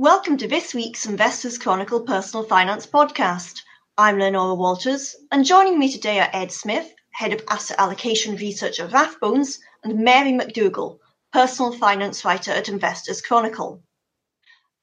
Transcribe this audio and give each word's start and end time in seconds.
Welcome 0.00 0.36
to 0.36 0.46
this 0.46 0.74
week's 0.74 1.06
Investors 1.06 1.58
Chronicle 1.58 2.02
Personal 2.02 2.46
Finance 2.46 2.86
podcast. 2.86 3.62
I'm 3.96 4.16
Leonora 4.16 4.54
Walters, 4.54 5.16
and 5.32 5.44
joining 5.44 5.76
me 5.76 5.90
today 5.90 6.20
are 6.20 6.30
Ed 6.32 6.52
Smith, 6.52 6.88
Head 7.10 7.32
of 7.32 7.42
Asset 7.48 7.80
Allocation 7.80 8.36
Research 8.36 8.78
at 8.78 8.92
Rathbones, 8.92 9.58
and 9.82 9.98
Mary 9.98 10.30
McDougall, 10.30 11.00
Personal 11.32 11.72
Finance 11.72 12.24
Writer 12.24 12.52
at 12.52 12.68
Investors 12.68 13.20
Chronicle. 13.20 13.82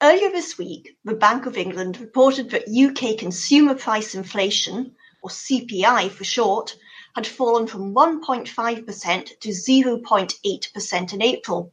Earlier 0.02 0.30
this 0.30 0.58
week, 0.58 0.98
the 1.02 1.14
Bank 1.14 1.46
of 1.46 1.56
England 1.56 1.98
reported 1.98 2.50
that 2.50 2.68
UK 2.68 3.18
consumer 3.18 3.74
price 3.74 4.14
inflation, 4.14 4.94
or 5.22 5.30
CPI 5.30 6.10
for 6.10 6.24
short, 6.24 6.76
had 7.14 7.26
fallen 7.26 7.66
from 7.66 7.94
1.5% 7.94 9.38
to 9.40 9.48
0.8% 9.48 11.12
in 11.14 11.22
April. 11.22 11.72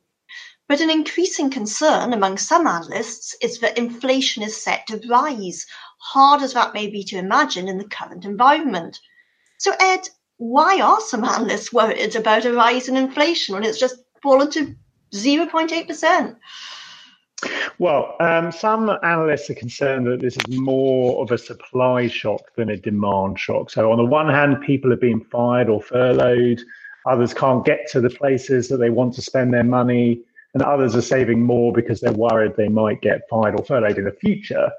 But 0.74 0.82
an 0.82 0.90
increasing 0.90 1.52
concern 1.52 2.14
among 2.14 2.40
some 2.40 2.66
analysts 2.66 3.36
is 3.44 3.60
that 3.60 3.78
inflation 3.78 4.42
is 4.42 4.60
set 4.60 4.88
to 4.88 5.00
rise, 5.08 5.68
hard 6.00 6.42
as 6.42 6.54
that 6.54 6.74
may 6.74 6.88
be 6.88 7.04
to 7.04 7.18
imagine 7.20 7.68
in 7.68 7.78
the 7.78 7.84
current 7.84 8.26
environment. 8.26 9.00
So, 9.60 9.74
Ed, 9.80 10.10
why 10.38 10.82
are 10.82 11.00
some 11.00 11.24
analysts 11.26 11.72
worried 11.72 12.16
about 12.16 12.46
a 12.46 12.54
rise 12.54 12.90
in 12.90 12.98
inflation 12.98 13.54
when 13.54 13.64
it's 13.64 13.78
just 13.78 13.98
fallen 14.24 14.50
to 14.50 14.76
0.8%? 15.14 16.38
Well, 17.78 18.16
um, 18.20 18.52
some 18.52 18.90
analysts 19.04 19.52
are 19.52 19.54
concerned 19.54 20.08
that 20.08 20.22
this 20.22 20.38
is 20.38 20.58
more 20.58 21.22
of 21.22 21.30
a 21.30 21.38
supply 21.38 22.08
shock 22.08 22.56
than 22.56 22.72
a 22.72 22.78
demand 22.78 23.40
shock. 23.40 23.70
So, 23.70 23.92
on 23.92 24.00
the 24.00 24.06
one 24.06 24.28
hand, 24.28 24.64
people 24.66 24.92
are 24.92 24.96
being 24.96 25.24
fired 25.26 25.70
or 25.70 25.84
furloughed, 25.84 26.62
others 27.06 27.32
can't 27.32 27.64
get 27.64 27.88
to 27.92 28.02
the 28.02 28.10
places 28.10 28.70
that 28.70 28.78
they 28.78 28.90
want 28.90 29.14
to 29.14 29.22
spend 29.22 29.54
their 29.54 29.64
money, 29.64 30.24
and 30.54 30.64
others 30.64 30.96
are 30.96 31.02
saving 31.02 31.42
more 31.42 31.74
because 31.74 32.00
they're 32.00 32.14
worried 32.14 32.54
they 32.56 32.70
might 32.70 33.02
get 33.02 33.22
fired 33.30 33.56
or 33.60 33.66
furloughed 33.66 33.98
in 33.98 34.06
the 34.06 34.12
future. 34.12 34.72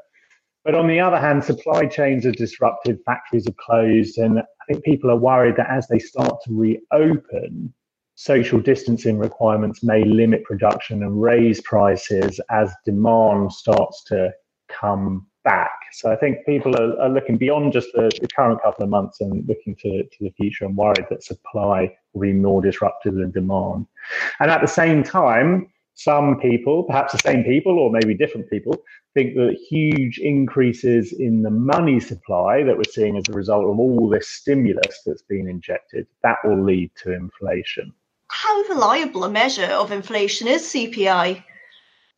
But 0.64 0.74
on 0.74 0.86
the 0.86 1.00
other 1.00 1.18
hand, 1.18 1.44
supply 1.44 1.86
chains 1.86 2.24
are 2.24 2.32
disrupted, 2.32 3.00
factories 3.04 3.46
are 3.46 3.54
closed, 3.58 4.18
and 4.18 4.38
I 4.38 4.64
think 4.66 4.84
people 4.84 5.10
are 5.10 5.16
worried 5.16 5.56
that 5.56 5.70
as 5.70 5.86
they 5.88 5.98
start 5.98 6.40
to 6.44 6.58
reopen, 6.58 7.74
social 8.14 8.60
distancing 8.60 9.18
requirements 9.18 9.82
may 9.82 10.04
limit 10.04 10.44
production 10.44 11.02
and 11.02 11.20
raise 11.20 11.60
prices 11.60 12.40
as 12.50 12.72
demand 12.84 13.52
starts 13.52 14.04
to 14.04 14.32
come 14.68 15.26
back. 15.42 15.83
So 15.94 16.10
I 16.10 16.16
think 16.16 16.44
people 16.44 16.76
are, 16.76 17.00
are 17.00 17.08
looking 17.08 17.36
beyond 17.36 17.72
just 17.72 17.92
the, 17.92 18.10
the, 18.20 18.26
current 18.26 18.60
couple 18.62 18.82
of 18.82 18.90
months 18.90 19.20
and 19.20 19.46
looking 19.46 19.76
to, 19.76 20.02
to 20.02 20.18
the 20.20 20.30
future 20.30 20.64
and 20.64 20.76
worried 20.76 21.06
that 21.08 21.22
supply 21.22 21.96
will 22.12 22.22
be 22.22 22.32
more 22.32 22.60
disrupted 22.60 23.14
than 23.14 23.30
demand. 23.30 23.86
And 24.40 24.50
at 24.50 24.60
the 24.60 24.66
same 24.66 25.04
time, 25.04 25.70
some 25.94 26.40
people, 26.40 26.82
perhaps 26.82 27.12
the 27.12 27.18
same 27.18 27.44
people 27.44 27.78
or 27.78 27.92
maybe 27.92 28.14
different 28.14 28.50
people, 28.50 28.82
think 29.14 29.36
that 29.36 29.56
huge 29.70 30.18
increases 30.18 31.12
in 31.12 31.42
the 31.42 31.50
money 31.50 32.00
supply 32.00 32.64
that 32.64 32.76
we're 32.76 32.82
seeing 32.90 33.16
as 33.16 33.28
a 33.28 33.32
result 33.32 33.64
of 33.64 33.78
all 33.78 34.08
this 34.08 34.28
stimulus 34.28 35.02
that's 35.06 35.22
been 35.22 35.48
injected, 35.48 36.08
that 36.24 36.38
will 36.44 36.62
lead 36.62 36.90
to 37.04 37.12
inflation. 37.12 37.92
How 38.26 38.62
reliable 38.62 39.22
a 39.22 39.30
measure 39.30 39.70
of 39.70 39.92
inflation 39.92 40.48
is 40.48 40.62
CPI? 40.62 41.44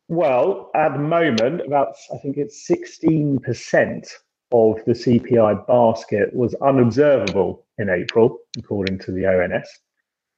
Well, 0.09 0.71
at 0.73 0.93
the 0.93 0.99
moment, 0.99 1.61
about 1.65 1.95
I 2.13 2.17
think 2.17 2.37
it's 2.37 2.69
16% 2.69 4.09
of 4.51 4.77
the 4.85 4.93
CPI 4.93 5.67
basket 5.67 6.33
was 6.33 6.55
unobservable 6.55 7.65
in 7.77 7.89
April, 7.89 8.39
according 8.57 8.99
to 8.99 9.11
the 9.11 9.25
ONS. 9.25 9.67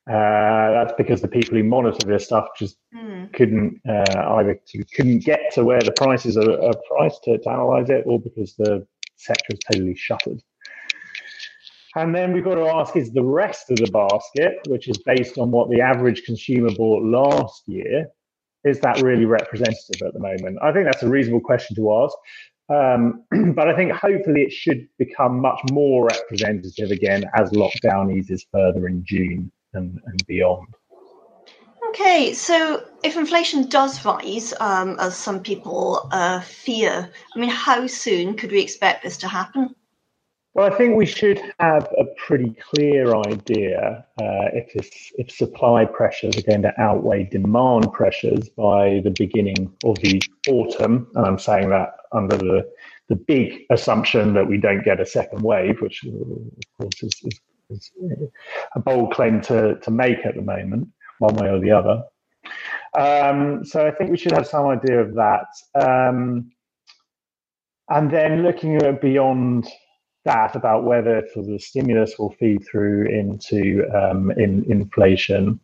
Uh, 0.10 0.72
that's 0.72 0.94
because 0.98 1.22
the 1.22 1.28
people 1.28 1.56
who 1.56 1.64
monitor 1.64 2.08
this 2.08 2.26
stuff 2.26 2.48
just 2.58 2.78
mm. 2.96 3.32
couldn't 3.34 3.80
uh, 3.88 4.38
either 4.38 4.60
couldn't 4.96 5.20
get 5.20 5.40
to 5.54 5.64
where 5.64 5.82
the 5.82 5.92
prices 5.92 6.36
are, 6.36 6.52
are 6.64 6.74
priced 6.88 7.24
to, 7.24 7.38
to 7.38 7.50
analyze 7.50 7.92
it, 7.92 8.04
or 8.08 8.20
because 8.20 8.56
the 8.56 8.86
sector 9.18 9.54
is 9.54 9.60
totally 9.72 9.96
shuttered. 9.96 10.42
And 11.96 12.16
then 12.16 12.34
we've 12.34 12.44
got 12.44 12.56
to 12.56 12.68
ask 12.68 12.96
is 12.96 13.12
the 13.12 13.24
rest 13.24 13.70
of 13.70 13.78
the 13.78 13.92
basket, 13.92 14.54
which 14.68 14.88
is 14.88 14.98
based 14.98 15.38
on 15.38 15.52
what 15.52 15.70
the 15.70 15.82
average 15.82 16.24
consumer 16.24 16.70
bought 16.76 17.04
last 17.04 17.68
year, 17.68 18.10
is 18.64 18.80
that 18.82 19.02
really 19.02 19.26
representative 19.26 20.02
at 20.06 20.14
the 20.14 20.20
moment? 20.20 20.58
I 20.62 20.72
think 20.72 20.86
that's 20.86 21.04
a 21.04 21.10
reasonable 21.10 21.42
question 21.42 21.76
to 21.78 21.94
ask. 22.04 22.16
Um, 22.70 23.24
but 23.56 23.68
I 23.68 23.76
think 23.76 23.92
hopefully 23.92 24.44
it 24.44 24.52
should 24.52 24.88
become 24.98 25.40
much 25.40 25.60
more 25.72 26.06
representative 26.06 26.92
again 26.92 27.26
as 27.36 27.50
lockdown 27.52 28.16
eases 28.16 28.46
further 28.52 28.88
in 28.88 29.04
June 29.06 29.52
and, 29.74 30.00
and 30.06 30.26
beyond. 30.28 30.68
Okay, 31.90 32.34
so 32.34 32.86
if 33.04 33.18
inflation 33.18 33.68
does 33.68 34.06
rise, 34.06 34.54
um, 34.60 34.96
as 35.00 35.18
some 35.18 35.42
people 35.42 36.08
uh, 36.12 36.40
fear, 36.42 37.10
I 37.36 37.40
mean, 37.40 37.50
how 37.50 37.88
soon 37.88 38.36
could 38.36 38.52
we 38.52 38.62
expect 38.62 39.04
this 39.04 39.18
to 39.18 39.28
happen? 39.28 39.74
Well, 40.60 40.70
I 40.70 40.76
think 40.76 40.98
we 40.98 41.06
should 41.06 41.40
have 41.62 41.88
a 41.98 42.04
pretty 42.18 42.54
clear 42.60 43.16
idea 43.16 44.06
uh, 44.22 44.48
if 44.52 44.74
this, 44.74 44.90
if 45.18 45.32
supply 45.32 45.86
pressures 45.86 46.36
are 46.36 46.42
going 46.42 46.64
to 46.64 46.74
outweigh 46.78 47.30
demand 47.32 47.94
pressures 47.94 48.50
by 48.50 49.00
the 49.06 49.16
beginning 49.18 49.74
of 49.86 49.96
the 50.00 50.22
autumn, 50.50 51.08
and 51.16 51.26
I'm 51.26 51.40
saying 51.40 51.70
that 51.70 51.94
under 52.12 52.36
the 52.36 52.70
the 53.08 53.16
big 53.16 53.62
assumption 53.70 54.34
that 54.34 54.50
we 54.50 54.58
don't 54.58 54.84
get 54.84 55.00
a 55.00 55.06
second 55.06 55.44
wave, 55.44 55.80
which 55.80 56.04
of 56.04 56.12
course 56.78 57.04
is, 57.04 57.14
is, 57.24 57.40
is 57.70 57.92
a 58.76 58.82
bold 58.82 59.14
claim 59.14 59.40
to 59.44 59.80
to 59.80 59.92
make 59.92 60.26
at 60.26 60.36
the 60.36 60.42
moment, 60.42 60.90
one 61.20 61.36
way 61.36 61.48
or 61.48 61.62
the 61.62 61.72
other. 61.72 62.04
Um, 63.00 63.64
so 63.64 63.88
I 63.88 63.92
think 63.92 64.12
we 64.12 64.18
should 64.18 64.34
have 64.34 64.46
some 64.46 64.68
idea 64.68 65.00
of 65.00 65.14
that. 65.14 65.48
Um, 65.74 66.52
and 67.88 68.12
then 68.12 68.44
looking 68.44 68.76
at 68.76 69.00
beyond 69.00 69.66
that 70.26 70.56
about 70.56 70.84
whether 70.84 71.26
sort 71.34 71.46
of 71.46 71.52
the 71.52 71.60
stimulus 71.60 72.20
will 72.20 72.32
feed 72.32 72.66
through 72.66 73.08
into 73.08 73.86
um, 73.96 74.32
in 74.32 74.66
inflation. 74.70 75.60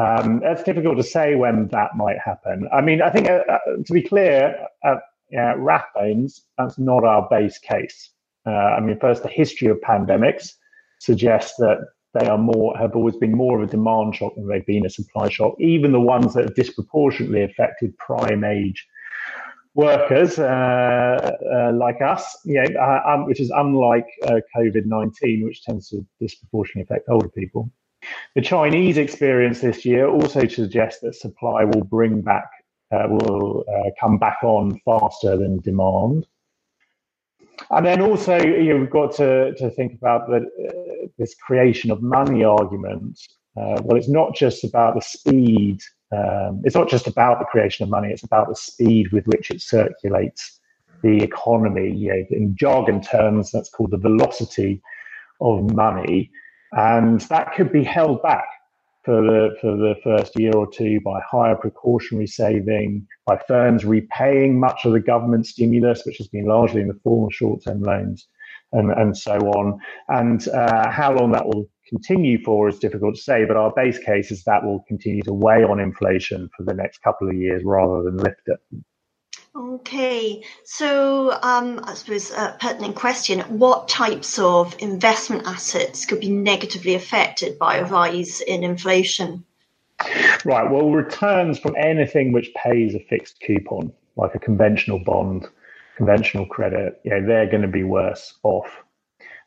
Um, 0.00 0.42
it's 0.44 0.62
difficult 0.62 0.96
to 0.96 1.02
say 1.02 1.34
when 1.34 1.68
that 1.68 1.96
might 1.96 2.18
happen. 2.18 2.68
I 2.72 2.80
mean, 2.80 3.02
I 3.02 3.10
think 3.10 3.28
uh, 3.28 3.42
uh, 3.48 3.58
to 3.84 3.92
be 3.92 4.02
clear, 4.02 4.54
uh, 4.84 4.96
Rathbones, 5.32 6.40
that's 6.56 6.78
not 6.78 7.04
our 7.04 7.28
base 7.28 7.58
case. 7.58 8.10
Uh, 8.46 8.50
I 8.50 8.80
mean, 8.80 8.98
first, 8.98 9.22
the 9.22 9.28
history 9.28 9.68
of 9.68 9.78
pandemics 9.80 10.52
suggests 11.00 11.56
that 11.58 11.78
they 12.14 12.26
are 12.26 12.38
more 12.38 12.76
have 12.78 12.96
always 12.96 13.16
been 13.16 13.32
more 13.32 13.60
of 13.60 13.68
a 13.68 13.70
demand 13.70 14.16
shock 14.16 14.34
than 14.34 14.48
they've 14.48 14.64
been 14.64 14.86
a 14.86 14.90
supply 14.90 15.28
shock. 15.28 15.54
Even 15.60 15.92
the 15.92 16.00
ones 16.00 16.34
that 16.34 16.44
have 16.44 16.54
disproportionately 16.54 17.42
affected 17.42 17.96
prime 17.98 18.44
age 18.44 18.86
workers 19.74 20.38
uh, 20.38 21.36
uh, 21.54 21.72
like 21.74 22.00
us, 22.00 22.38
know, 22.62 22.80
uh, 22.80 23.02
um, 23.06 23.26
which 23.26 23.40
is 23.40 23.50
unlike 23.50 24.06
uh, 24.24 24.40
COVID 24.56 24.86
19, 24.86 25.44
which 25.44 25.62
tends 25.62 25.88
to 25.90 26.04
disproportionately 26.20 26.82
affect 26.82 27.08
older 27.08 27.28
people. 27.28 27.70
The 28.34 28.42
Chinese 28.42 28.96
experience 28.96 29.60
this 29.60 29.84
year 29.84 30.08
also 30.08 30.46
suggests 30.46 31.00
that 31.02 31.14
supply 31.14 31.64
will 31.64 31.84
bring 31.84 32.22
back, 32.22 32.48
uh, 32.92 33.06
will 33.08 33.64
uh, 33.68 33.90
come 34.00 34.18
back 34.18 34.38
on 34.42 34.80
faster 34.84 35.36
than 35.36 35.60
demand. 35.60 36.26
And 37.70 37.84
then 37.84 38.00
also, 38.00 38.38
you 38.38 38.72
know, 38.72 38.76
we've 38.78 38.90
got 38.90 39.12
to, 39.16 39.52
to 39.54 39.70
think 39.70 39.92
about 39.94 40.28
the, 40.28 40.46
this 41.18 41.34
creation 41.34 41.90
of 41.90 42.02
money 42.02 42.44
argument. 42.44 43.18
well, 43.56 43.96
it's 43.96 44.08
not 44.08 44.34
just 44.34 44.62
about 44.62 44.94
the 44.94 45.00
speed 45.00 45.80
um, 46.10 46.62
it's 46.64 46.74
not 46.74 46.88
just 46.88 47.06
about 47.06 47.38
the 47.38 47.44
creation 47.44 47.84
of 47.84 47.90
money, 47.90 48.08
it's 48.10 48.24
about 48.24 48.48
the 48.48 48.56
speed 48.56 49.12
with 49.12 49.26
which 49.26 49.50
it 49.50 49.60
circulates 49.60 50.60
the 51.02 51.22
economy. 51.22 51.92
You 51.94 52.10
know, 52.10 52.24
in 52.30 52.56
jargon 52.56 53.00
terms, 53.02 53.50
that's 53.50 53.70
called 53.70 53.90
the 53.90 53.98
velocity 53.98 54.80
of 55.40 55.74
money. 55.74 56.30
And 56.72 57.20
that 57.22 57.54
could 57.54 57.72
be 57.72 57.84
held 57.84 58.22
back 58.22 58.46
for 59.04 59.22
the, 59.22 59.56
for 59.60 59.76
the 59.76 59.94
first 60.02 60.38
year 60.38 60.52
or 60.52 60.70
two 60.70 61.00
by 61.04 61.20
higher 61.30 61.56
precautionary 61.56 62.26
saving, 62.26 63.06
by 63.26 63.38
firms 63.46 63.84
repaying 63.84 64.58
much 64.58 64.84
of 64.84 64.92
the 64.92 65.00
government 65.00 65.46
stimulus, 65.46 66.04
which 66.04 66.18
has 66.18 66.28
been 66.28 66.46
largely 66.46 66.80
in 66.80 66.88
the 66.88 67.00
form 67.04 67.24
of 67.26 67.34
short 67.34 67.62
term 67.64 67.82
loans, 67.82 68.26
and, 68.72 68.90
and 68.92 69.16
so 69.16 69.38
on. 69.38 69.78
And 70.08 70.46
uh, 70.48 70.90
how 70.90 71.14
long 71.14 71.32
that 71.32 71.46
will 71.46 71.68
continue 71.88 72.42
for 72.44 72.68
is 72.68 72.78
difficult 72.78 73.16
to 73.16 73.22
say, 73.22 73.44
but 73.44 73.56
our 73.56 73.72
base 73.74 73.98
case 73.98 74.30
is 74.30 74.44
that 74.44 74.64
will 74.64 74.84
continue 74.86 75.22
to 75.22 75.32
weigh 75.32 75.64
on 75.64 75.80
inflation 75.80 76.48
for 76.56 76.62
the 76.64 76.74
next 76.74 77.02
couple 77.02 77.28
of 77.28 77.34
years 77.34 77.62
rather 77.64 78.02
than 78.02 78.16
lift 78.16 78.42
it. 78.46 78.60
Okay, 79.56 80.44
so 80.64 81.32
um, 81.42 81.80
I 81.82 81.94
suppose 81.94 82.30
a 82.30 82.56
pertinent 82.60 82.94
question: 82.94 83.40
What 83.58 83.88
types 83.88 84.38
of 84.38 84.76
investment 84.78 85.46
assets 85.46 86.06
could 86.06 86.20
be 86.20 86.30
negatively 86.30 86.94
affected 86.94 87.58
by 87.58 87.78
a 87.78 87.84
rise 87.84 88.40
in 88.40 88.62
inflation? 88.62 89.44
Right. 90.44 90.70
Well, 90.70 90.90
returns 90.90 91.58
from 91.58 91.74
anything 91.76 92.32
which 92.32 92.54
pays 92.54 92.94
a 92.94 93.00
fixed 93.00 93.40
coupon, 93.40 93.92
like 94.16 94.34
a 94.36 94.38
conventional 94.38 95.00
bond, 95.00 95.48
conventional 95.96 96.46
credit, 96.46 97.00
yeah, 97.04 97.18
they're 97.26 97.50
going 97.50 97.62
to 97.62 97.68
be 97.68 97.82
worse 97.82 98.34
off 98.44 98.84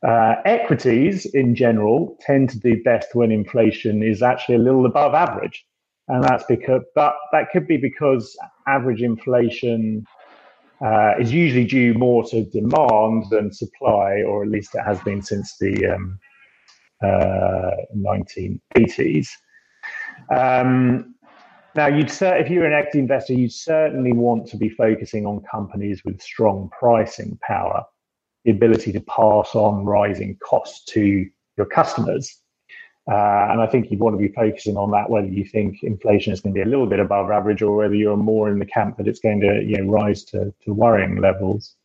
uh, 0.07 0.35
equities 0.45 1.25
in 1.25 1.55
general 1.55 2.17
tend 2.21 2.49
to 2.49 2.59
do 2.59 2.81
best 2.83 3.13
when 3.13 3.31
inflation 3.31 4.01
is 4.01 4.21
actually 4.21 4.55
a 4.55 4.59
little 4.59 4.85
above 4.85 5.13
average. 5.13 5.65
And 6.07 6.23
that's 6.23 6.43
because, 6.45 6.81
but 6.95 7.15
that 7.31 7.51
could 7.51 7.67
be 7.67 7.77
because 7.77 8.35
average 8.67 9.01
inflation 9.01 10.05
uh, 10.83 11.13
is 11.19 11.31
usually 11.31 11.65
due 11.65 11.93
more 11.93 12.23
to 12.29 12.43
demand 12.43 13.25
than 13.29 13.53
supply, 13.53 14.23
or 14.23 14.43
at 14.43 14.49
least 14.49 14.73
it 14.73 14.81
has 14.83 14.99
been 15.01 15.21
since 15.21 15.57
the 15.57 15.85
um, 15.85 16.19
uh, 17.03 17.71
1980s. 17.95 19.27
Um, 20.35 21.15
now, 21.75 21.87
you'd 21.87 22.11
if 22.11 22.49
you're 22.49 22.65
an 22.65 22.73
equity 22.73 22.99
investor, 22.99 23.33
you 23.33 23.47
certainly 23.47 24.11
want 24.11 24.47
to 24.47 24.57
be 24.57 24.69
focusing 24.69 25.25
on 25.25 25.41
companies 25.49 26.03
with 26.03 26.21
strong 26.21 26.69
pricing 26.77 27.39
power, 27.41 27.85
the 28.45 28.51
ability 28.51 28.91
to 28.93 29.01
pass 29.01 29.55
on 29.55 29.85
rising 29.85 30.37
costs 30.37 30.83
to 30.93 31.25
your 31.57 31.65
customers. 31.67 32.37
Uh, 33.09 33.47
and 33.51 33.61
I 33.61 33.67
think 33.67 33.89
you'd 33.89 33.99
want 33.99 34.13
to 34.13 34.27
be 34.27 34.33
focusing 34.33 34.77
on 34.77 34.91
that, 34.91 35.09
whether 35.09 35.27
you 35.27 35.43
think 35.43 35.83
inflation 35.83 36.33
is 36.33 36.39
going 36.39 36.53
to 36.53 36.57
be 36.57 36.61
a 36.61 36.69
little 36.69 36.85
bit 36.85 36.99
above 36.99 37.31
average 37.31 37.61
or 37.61 37.75
whether 37.75 37.95
you're 37.95 38.17
more 38.17 38.49
in 38.49 38.59
the 38.59 38.65
camp 38.65 38.97
that 38.97 39.07
it's 39.07 39.19
going 39.19 39.41
to 39.41 39.63
you 39.63 39.77
know, 39.77 39.91
rise 39.91 40.23
to, 40.25 40.53
to 40.63 40.73
worrying 40.73 41.19
levels. 41.19 41.75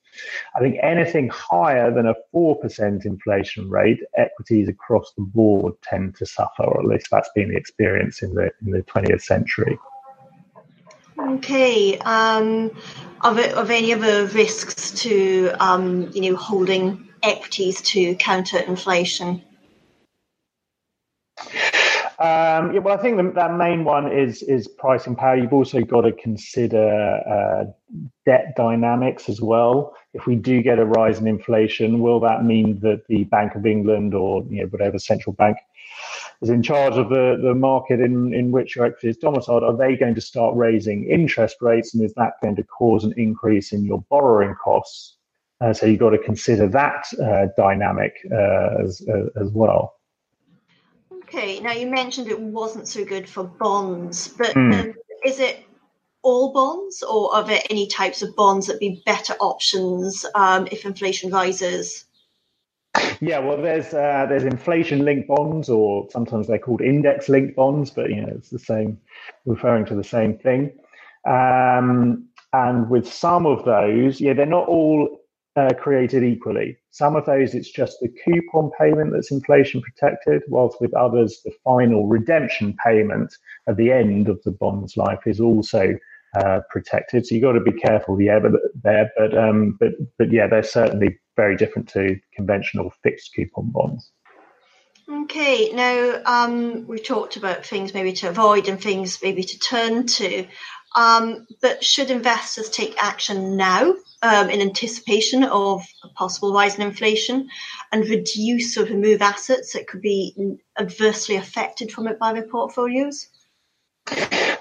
I 0.55 0.61
think 0.61 0.76
anything 0.82 1.29
higher 1.29 1.93
than 1.93 2.06
a 2.06 2.14
4% 2.35 3.05
inflation 3.05 3.69
rate, 3.69 4.00
equities 4.17 4.69
across 4.69 5.12
the 5.17 5.25
board 5.25 5.75
tend 5.82 6.17
to 6.17 6.26
suffer, 6.26 6.64
or 6.64 6.81
at 6.81 6.87
least 6.87 7.08
that's 7.11 7.31
been 7.35 7.50
the 7.50 7.56
experience 7.56 8.23
in 8.23 8.35
the, 8.35 8.50
in 8.64 8.73
the 8.73 8.82
20th 8.82 9.23
century. 9.23 9.79
Okay. 11.19 11.99
Um, 11.99 12.70
are 13.21 13.35
there 13.35 13.77
any 13.77 13.93
other 13.93 14.27
risks 14.27 14.91
to 15.03 15.51
um, 15.61 16.11
you 16.13 16.31
know 16.31 16.37
holding 16.37 17.09
equities 17.23 17.81
to 17.83 18.15
counter 18.17 18.59
inflation? 18.59 19.43
Um, 22.19 22.73
yeah, 22.73 22.79
well, 22.79 22.99
I 22.99 23.03
think 23.03 23.19
the, 23.19 23.31
that 23.35 23.55
main 23.57 23.85
one 23.85 24.11
is 24.11 24.43
is 24.43 24.69
pricing 24.69 25.17
power. 25.17 25.37
You've 25.37 25.53
also 25.53 25.83
got 25.83 26.03
to 26.03 26.13
consider 26.13 27.21
uh, 27.29 27.65
debt 28.25 28.55
dynamics 28.57 29.29
as 29.29 29.43
well. 29.43 29.95
If 30.15 30.27
we 30.27 30.35
do 30.35 30.63
get 30.63 30.79
a 30.79 30.87
rise 30.87 31.19
in 31.19 31.27
inflation, 31.27 32.01
will 32.01 32.21
that 32.21 32.43
mean 32.43 32.81
that 32.81 33.07
the 33.09 33.25
Bank 33.25 33.55
of 33.55 33.67
England 33.67 34.15
or 34.15 34.43
you 34.49 34.63
know 34.63 34.67
whatever 34.69 34.99
central 34.99 35.35
bank 35.35 35.59
is 36.43 36.50
in 36.50 36.62
charge 36.62 36.94
of 36.94 37.09
the, 37.09 37.38
the 37.43 37.55
market 37.55 38.00
in, 38.00 38.35
in 38.35 38.53
which 38.53 38.77
your 38.77 38.87
equity 38.87 39.09
is 39.09 39.17
domiciled, 39.17 39.65
are 39.65 39.77
they 39.77 39.97
going 39.97 40.15
to 40.15 40.21
start 40.21 40.55
raising 40.56 41.09
interest 41.09 41.56
rates? 41.61 41.94
And 41.94 42.05
is 42.05 42.15
that 42.15 42.35
going 42.43 42.56
to 42.56 42.62
cause 42.65 43.05
an 43.05 43.15
increase 43.17 43.73
in 43.73 43.85
your 43.85 44.05
borrowing 44.11 44.55
costs? 44.55 45.17
Uh, 45.61 45.73
so 45.73 45.87
you've 45.87 46.00
got 46.00 46.11
to 46.11 46.19
consider 46.19 46.69
that 46.69 47.06
uh, 47.23 47.47
dynamic 47.56 48.15
uh, 48.31 48.83
as, 48.85 49.03
uh, 49.09 49.41
as 49.41 49.50
well. 49.53 49.94
Okay, 51.23 51.61
now 51.61 51.73
you 51.73 51.87
mentioned 51.87 52.29
it 52.29 52.39
wasn't 52.39 52.87
so 52.87 53.05
good 53.05 53.29
for 53.29 53.44
bonds, 53.44 54.29
but 54.29 54.55
mm. 54.55 54.81
um, 54.81 54.94
is 55.25 55.41
it 55.41 55.65
all 56.23 56.53
bonds, 56.53 57.03
or 57.03 57.35
are 57.35 57.44
there 57.44 57.61
any 57.71 57.87
types 57.87 58.21
of 58.21 58.35
bonds 58.37 58.67
that 58.67 58.79
be 58.81 59.03
better 59.06 59.32
options 59.41 60.27
um, 60.35 60.69
if 60.71 60.85
inflation 60.85 61.31
rises? 61.31 62.05
Yeah, 63.20 63.38
well, 63.38 63.60
there's 63.60 63.94
uh, 63.94 64.26
there's 64.28 64.44
inflation-linked 64.44 65.28
bonds, 65.28 65.69
or 65.69 66.08
sometimes 66.10 66.46
they're 66.46 66.58
called 66.58 66.82
index-linked 66.82 67.56
bonds, 67.56 67.90
but 67.90 68.10
you 68.10 68.20
know 68.22 68.32
it's 68.34 68.50
the 68.50 68.58
same, 68.58 68.98
referring 69.44 69.87
to 69.87 69.94
the 69.94 70.04
same 70.04 70.38
thing. 70.38 70.72
Um, 71.28 72.28
and 72.52 72.88
with 72.88 73.06
some 73.06 73.46
of 73.46 73.64
those, 73.64 74.20
yeah, 74.20 74.32
they're 74.34 74.46
not 74.46 74.69
all 74.69 75.20
uh, 75.56 75.72
created 75.78 76.22
equally. 76.22 76.76
Some 76.90 77.16
of 77.16 77.26
those, 77.26 77.54
it's 77.54 77.70
just 77.70 77.98
the 78.00 78.12
coupon 78.25 78.70
payment 78.78 79.12
that's 79.12 79.31
inflation 79.31 79.82
protected, 79.82 80.43
whilst 80.48 80.81
with 80.81 80.94
others, 80.94 81.40
the 81.44 81.52
final 81.64 82.06
redemption 82.06 82.76
payment 82.84 83.34
at 83.69 83.76
the 83.76 83.90
end 83.93 84.28
of 84.28 84.43
the 84.44 84.52
bond's 84.52 84.96
life 84.96 85.26
is 85.26 85.40
also 85.40 85.94
uh, 86.37 86.61
protected. 86.71 87.27
So 87.27 87.35
you've 87.35 87.43
got 87.43 87.53
to 87.53 87.61
be 87.61 87.73
careful 87.73 88.21
yeah, 88.21 88.38
but, 88.38 88.53
there. 88.83 89.11
But, 89.17 89.37
um, 89.37 89.77
but, 89.81 89.93
but 90.19 90.33
yeah, 90.33 90.47
they're 90.47 90.62
certainly 90.62 91.19
very 91.37 91.56
different 91.56 91.88
to 91.91 92.19
conventional 92.35 92.93
fixed 93.03 93.35
coupon 93.35 93.71
bonds. 93.71 94.11
Okay, 95.09 95.71
now 95.73 96.21
um, 96.27 96.87
we've 96.88 97.05
talked 97.05 97.37
about 97.37 97.65
things 97.65 97.94
maybe 97.94 98.12
to 98.15 98.29
avoid 98.29 98.69
and 98.69 98.81
things 98.81 99.21
maybe 99.23 99.44
to 99.44 99.59
turn 99.59 100.06
to. 100.06 100.47
Um, 100.97 101.47
but 101.61 101.85
should 101.85 102.11
investors 102.11 102.71
take 102.71 103.00
action 103.03 103.56
now 103.56 103.94
um, 104.23 104.49
in 104.50 104.61
anticipation 104.61 105.44
of 105.44 105.85
a 106.03 106.09
possible 106.09 106.53
rise 106.53 106.75
in 106.77 106.82
inflation 106.82 107.49
and 107.93 108.09
reduce 108.09 108.77
or 108.79 108.85
remove 108.85 109.21
assets 109.21 109.75
that 109.75 109.87
could 109.87 110.00
be 110.00 110.59
adversely 110.79 111.37
affected 111.37 111.93
from 111.93 112.09
it 112.09 112.19
by 112.19 112.32
their 112.32 112.49
portfolios? 112.49 113.29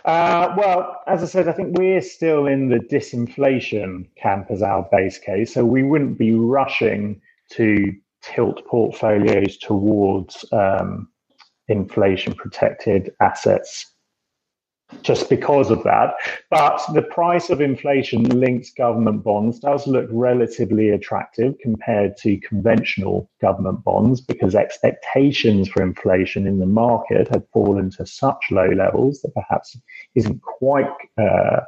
Uh, 0.06 0.54
well, 0.56 1.02
as 1.08 1.24
I 1.24 1.26
said, 1.26 1.48
I 1.48 1.52
think 1.52 1.78
we're 1.78 2.02
still 2.02 2.46
in 2.46 2.70
the 2.70 2.78
disinflation 2.78 4.08
camp 4.16 4.48
as 4.52 4.62
our 4.62 4.88
base 4.92 5.18
case. 5.18 5.54
So 5.54 5.66
we 5.66 5.82
wouldn't 5.82 6.18
be 6.20 6.34
rushing 6.34 7.20
to 7.54 7.92
tilt 8.22 8.66
portfolios 8.68 9.58
towards 9.58 10.46
um, 10.52 11.10
inflation 11.68 12.36
protected 12.36 13.12
assets 13.20 13.95
just 15.02 15.30
because 15.30 15.72
of 15.72 15.84
that. 15.84 16.14
But 16.50 16.82
the 16.94 17.02
price 17.02 17.50
of 17.50 17.62
inflation 17.62 18.24
linked 18.24 18.76
government 18.76 19.24
bonds 19.24 19.60
does 19.60 19.88
look 19.88 20.08
relatively 20.12 20.90
attractive 20.90 21.56
compared 21.62 22.18
to 22.18 22.38
conventional 22.40 23.30
government 23.42 23.84
bonds 23.84 24.22
because 24.22 24.56
expectations 24.56 25.68
for 25.68 25.82
inflation 25.84 26.48
in 26.48 26.60
the 26.60 26.66
market 26.66 27.28
have 27.30 27.48
fallen 27.54 27.90
to 27.92 28.06
such 28.06 28.44
low 28.52 28.70
levels 28.70 29.22
that 29.22 29.34
perhaps 29.34 29.78
isn't 30.16 30.42
quite 30.42 30.90
uh, 31.18 31.62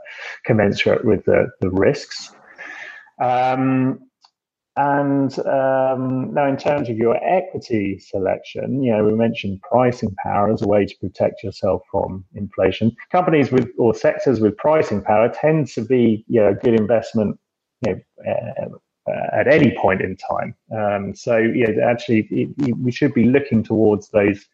commensurate 0.45 1.05
with 1.05 1.25
the, 1.25 1.49
the 1.61 1.69
risks. 1.69 2.31
Um, 3.19 4.06
and 4.77 5.37
um, 5.39 6.33
now, 6.33 6.47
in 6.47 6.55
terms 6.55 6.87
of 6.87 6.97
your 6.97 7.17
equity 7.23 7.97
selection, 7.97 8.83
you 8.83 8.91
know, 8.91 9.03
we 9.03 9.13
mentioned 9.13 9.59
pricing 9.63 10.15
power 10.23 10.51
as 10.53 10.61
a 10.61 10.67
way 10.67 10.85
to 10.85 10.95
protect 11.01 11.43
yourself 11.43 11.81
from 11.91 12.23
inflation. 12.35 12.95
Companies 13.11 13.51
with 13.51 13.69
or 13.79 13.95
sectors 13.95 14.39
with 14.39 14.55
pricing 14.57 15.01
power 15.01 15.29
tend 15.29 15.67
to 15.69 15.81
be, 15.81 16.23
you 16.27 16.39
know, 16.39 16.49
a 16.49 16.53
good 16.53 16.79
investment, 16.79 17.39
you 17.85 17.95
know, 17.95 18.31
uh, 18.31 19.11
uh, 19.11 19.27
at 19.33 19.47
any 19.47 19.75
point 19.75 20.01
in 20.01 20.15
time. 20.15 20.53
Um, 20.71 21.15
so, 21.15 21.37
yeah, 21.37 21.69
actually, 21.83 22.27
it, 22.29 22.49
it, 22.67 22.77
we 22.77 22.91
should 22.91 23.15
be 23.15 23.25
looking 23.25 23.63
towards 23.63 24.09
those 24.09 24.45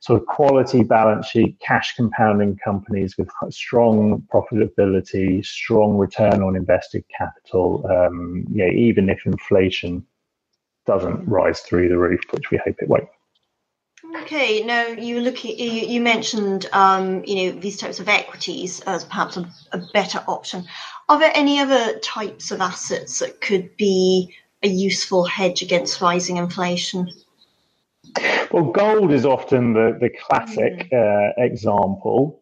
sort 0.00 0.20
of 0.20 0.26
quality 0.26 0.82
balance 0.82 1.26
sheet, 1.26 1.58
cash 1.60 1.94
compounding 1.94 2.56
companies 2.56 3.16
with 3.18 3.28
strong 3.50 4.26
profitability, 4.32 5.44
strong 5.44 5.96
return 5.96 6.42
on 6.42 6.56
invested 6.56 7.04
capital, 7.16 7.86
um, 7.90 8.44
yeah, 8.50 8.70
even 8.70 9.10
if 9.10 9.24
inflation 9.26 10.04
doesn't 10.86 11.26
rise 11.26 11.60
through 11.60 11.88
the 11.90 11.98
roof, 11.98 12.20
which 12.30 12.50
we 12.50 12.58
hope 12.64 12.76
it 12.80 12.88
won't. 12.88 13.08
Okay, 14.22 14.64
now 14.64 14.86
you 14.86 15.20
look 15.20 15.44
you, 15.44 15.52
you 15.52 16.00
mentioned 16.00 16.66
um, 16.72 17.22
you 17.26 17.52
know 17.52 17.60
these 17.60 17.76
types 17.76 18.00
of 18.00 18.08
equities 18.08 18.80
as 18.80 19.04
perhaps 19.04 19.36
a, 19.36 19.48
a, 19.72 19.78
better 19.92 20.24
option. 20.26 20.64
Are 21.10 21.18
there 21.18 21.32
any 21.34 21.60
other 21.60 21.98
types 21.98 22.50
of 22.50 22.62
assets 22.62 23.18
that 23.18 23.42
could 23.42 23.76
be 23.76 24.34
a 24.62 24.68
useful 24.68 25.24
hedge 25.24 25.60
against 25.60 26.00
rising 26.00 26.38
inflation? 26.38 27.10
Well, 28.50 28.64
gold 28.64 29.12
is 29.12 29.24
often 29.24 29.74
the, 29.74 29.96
the 30.00 30.10
classic 30.10 30.90
mm. 30.90 30.92
uh, 30.92 31.32
example. 31.38 32.40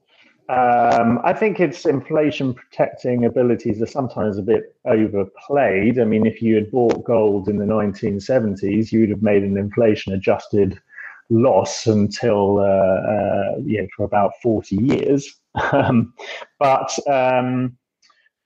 Um, 0.49 1.21
I 1.25 1.35
think 1.35 1.61
its 1.61 1.85
inflation 1.85 2.55
protecting 2.55 3.27
abilities 3.27 3.83
are 3.83 3.87
sometimes 3.87 4.39
a 4.39 4.43
bit 4.43 4.75
overplayed. 4.87 6.01
I 6.01 6.05
mean, 6.05 6.27
if 6.27 6.41
you 6.41 6.55
had 6.55 6.71
bought 6.71 7.05
gold 7.05 7.49
in 7.49 7.59
the 7.59 7.67
1970s, 7.67 8.91
you 8.91 9.01
would 9.01 9.11
have 9.11 9.23
made 9.23 9.43
an 9.43 9.59
inflation 9.59 10.15
adjusted 10.15 10.81
loss 11.29 11.87
until, 11.87 12.61
uh, 12.61 12.63
uh, 12.63 13.57
yeah, 13.63 13.83
for 13.95 14.05
about 14.05 14.33
40 14.43 14.77
years. 14.77 15.35
Um, 15.73 16.15
but 16.61 16.97
um, 17.09 17.78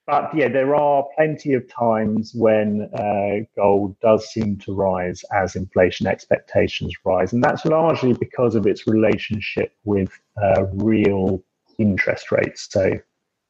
but 0.06 0.34
yeah, 0.34 0.48
there 0.48 0.74
are 0.74 1.04
plenty 1.16 1.54
of 1.54 1.68
times 1.68 2.32
when 2.34 2.90
uh, 2.94 3.44
gold 3.56 3.96
does 4.00 4.28
seem 4.32 4.56
to 4.58 4.74
rise 4.74 5.22
as 5.34 5.54
inflation 5.54 6.06
expectations 6.06 6.92
rise, 7.04 7.32
and 7.32 7.42
that's 7.42 7.64
largely 7.64 8.12
because 8.14 8.54
of 8.56 8.66
its 8.66 8.86
relationship 8.86 9.72
with 9.84 10.10
uh, 10.42 10.64
real 10.72 11.42
interest 11.78 12.32
rates. 12.32 12.68
So, 12.70 12.92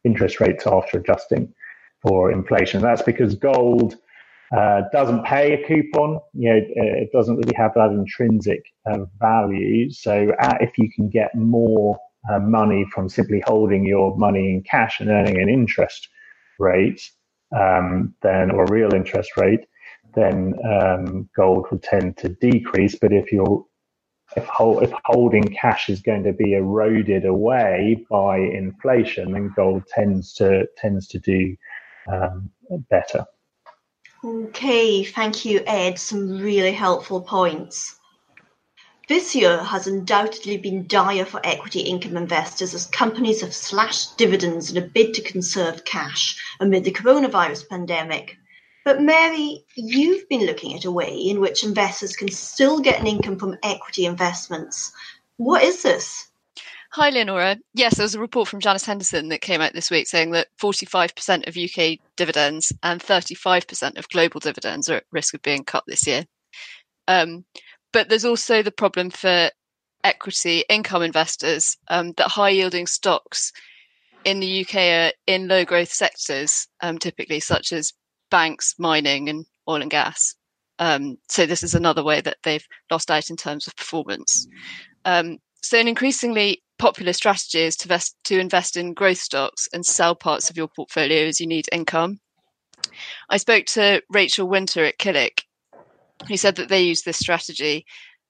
interest 0.04 0.40
rates 0.40 0.66
after 0.66 0.99
adjusting 0.99 1.52
for 2.02 2.30
inflation. 2.30 2.82
That's 2.82 3.02
because 3.02 3.35
gold 3.35 3.97
uh, 4.54 4.82
doesn't 4.92 5.25
pay 5.25 5.54
a 5.54 5.66
coupon. 5.66 6.21
You 6.35 6.50
know, 6.50 6.61
it 6.66 7.11
doesn't 7.12 7.37
really 7.37 7.54
have 7.56 7.73
that 7.75 7.90
intrinsic 7.90 8.62
uh, 8.85 9.06
value. 9.18 9.90
So, 9.90 10.32
uh, 10.38 10.59
if 10.61 10.76
you 10.76 10.90
can 10.94 11.09
get 11.09 11.35
more 11.35 11.99
uh, 12.30 12.40
money 12.40 12.85
from 12.92 13.09
simply 13.09 13.42
holding 13.47 13.87
your 13.87 14.16
money 14.18 14.50
in 14.50 14.62
cash 14.62 15.00
and 15.00 15.09
earning 15.09 15.40
an 15.40 15.49
interest 15.49 16.09
rate, 16.62 17.02
um, 17.54 18.14
then 18.23 18.50
or 18.50 18.64
real 18.66 18.95
interest 18.95 19.37
rate, 19.37 19.66
then 20.14 20.54
um, 20.64 21.28
gold 21.37 21.66
will 21.71 21.78
tend 21.78 22.16
to 22.19 22.28
decrease. 22.28 22.95
But 22.95 23.12
if 23.12 23.33
you're 23.33 23.64
if, 24.37 24.45
hold, 24.47 24.83
if 24.83 24.92
holding 25.04 25.45
cash 25.49 25.90
is 25.90 26.00
going 26.00 26.25
to 26.25 26.33
be 26.33 26.54
eroded 26.54 27.25
away 27.25 28.04
by 28.11 28.38
inflation, 28.38 29.33
then 29.33 29.52
gold 29.54 29.83
tends 29.87 30.33
to 30.35 30.66
tends 30.76 31.07
to 31.09 31.19
do 31.19 31.57
um, 32.11 32.50
better. 32.90 33.26
Okay, 34.25 35.04
thank 35.04 35.45
you, 35.45 35.62
Ed. 35.66 35.99
Some 35.99 36.38
really 36.38 36.73
helpful 36.73 37.21
points. 37.21 37.99
This 39.12 39.35
year 39.35 39.62
has 39.62 39.87
undoubtedly 39.87 40.57
been 40.57 40.87
dire 40.87 41.26
for 41.26 41.38
equity 41.45 41.81
income 41.81 42.16
investors 42.16 42.73
as 42.73 42.87
companies 42.87 43.42
have 43.42 43.54
slashed 43.54 44.16
dividends 44.16 44.71
in 44.71 44.83
a 44.83 44.87
bid 44.87 45.12
to 45.12 45.21
conserve 45.21 45.85
cash 45.85 46.35
amid 46.61 46.85
the 46.85 46.92
coronavirus 46.92 47.69
pandemic. 47.69 48.38
But 48.87 49.02
Mary, 49.02 49.66
you've 49.76 50.26
been 50.31 50.47
looking 50.47 50.75
at 50.75 50.87
a 50.87 50.90
way 50.90 51.14
in 51.14 51.40
which 51.40 51.62
investors 51.62 52.16
can 52.16 52.31
still 52.31 52.81
get 52.81 53.00
an 53.00 53.07
income 53.07 53.38
from 53.38 53.59
equity 53.62 54.07
investments. 54.07 54.92
What 55.37 55.62
is 55.62 55.83
this? 55.83 56.31
Hi, 56.92 57.11
Leonora. 57.11 57.59
Yes, 57.75 57.97
there 57.97 58.04
was 58.04 58.14
a 58.14 58.19
report 58.19 58.49
from 58.49 58.61
Janus 58.61 58.87
Henderson 58.87 59.28
that 59.28 59.42
came 59.42 59.61
out 59.61 59.75
this 59.75 59.90
week 59.90 60.07
saying 60.07 60.31
that 60.31 60.49
45% 60.57 61.47
of 61.47 61.59
UK 61.59 61.99
dividends 62.16 62.73
and 62.83 62.99
35% 62.99 63.99
of 63.99 64.09
global 64.09 64.40
dividends 64.40 64.88
are 64.88 64.97
at 64.97 65.04
risk 65.11 65.35
of 65.35 65.42
being 65.42 65.64
cut 65.64 65.85
this 65.87 66.07
year. 66.07 66.25
Um, 67.09 67.45
but 67.92 68.08
there's 68.08 68.25
also 68.25 68.62
the 68.62 68.72
problem 68.72 69.11
for 69.11 69.50
equity 70.04 70.64
income 70.68 71.02
investors 71.02 71.76
um, 71.88 72.12
that 72.16 72.28
high 72.28 72.50
yielding 72.50 72.87
stocks 72.87 73.52
in 74.25 74.40
the 74.40 74.61
UK 74.62 74.76
are 74.76 75.12
in 75.26 75.49
low 75.49 75.64
growth 75.64 75.92
sectors, 75.92 76.66
um, 76.80 76.99
typically 76.99 77.40
such 77.40 77.72
as 77.72 77.92
banks, 78.30 78.75
mining, 78.78 79.28
and 79.28 79.44
oil 79.68 79.82
and 79.82 79.90
gas. 79.90 80.34
Um, 80.78 81.16
so 81.28 81.46
this 81.46 81.62
is 81.62 81.75
another 81.75 82.02
way 82.02 82.20
that 82.20 82.38
they've 82.42 82.66
lost 82.90 83.11
out 83.11 83.30
in 83.30 83.37
terms 83.37 83.66
of 83.66 83.76
performance. 83.76 84.46
Um, 85.04 85.38
so 85.62 85.78
an 85.78 85.88
increasingly 85.88 86.62
popular 86.78 87.12
strategy 87.12 87.61
is 87.61 87.76
to, 87.76 87.88
vest, 87.88 88.16
to 88.25 88.38
invest 88.38 88.76
in 88.76 88.94
growth 88.94 89.18
stocks 89.18 89.68
and 89.72 89.87
sell 89.87 90.14
parts 90.14 90.50
of 90.50 90.56
your 90.56 90.68
portfolio 90.68 91.26
as 91.26 91.40
you 91.40 91.46
need 91.46 91.66
income. 91.70 92.18
I 93.30 93.37
spoke 93.37 93.66
to 93.66 94.02
Rachel 94.11 94.49
Winter 94.49 94.84
at 94.84 94.99
Killik, 94.99 95.41
who 96.29 96.37
said 96.37 96.57
that 96.57 96.69
they 96.69 96.83
use 96.83 97.02
this 97.02 97.19
strategy 97.19 97.85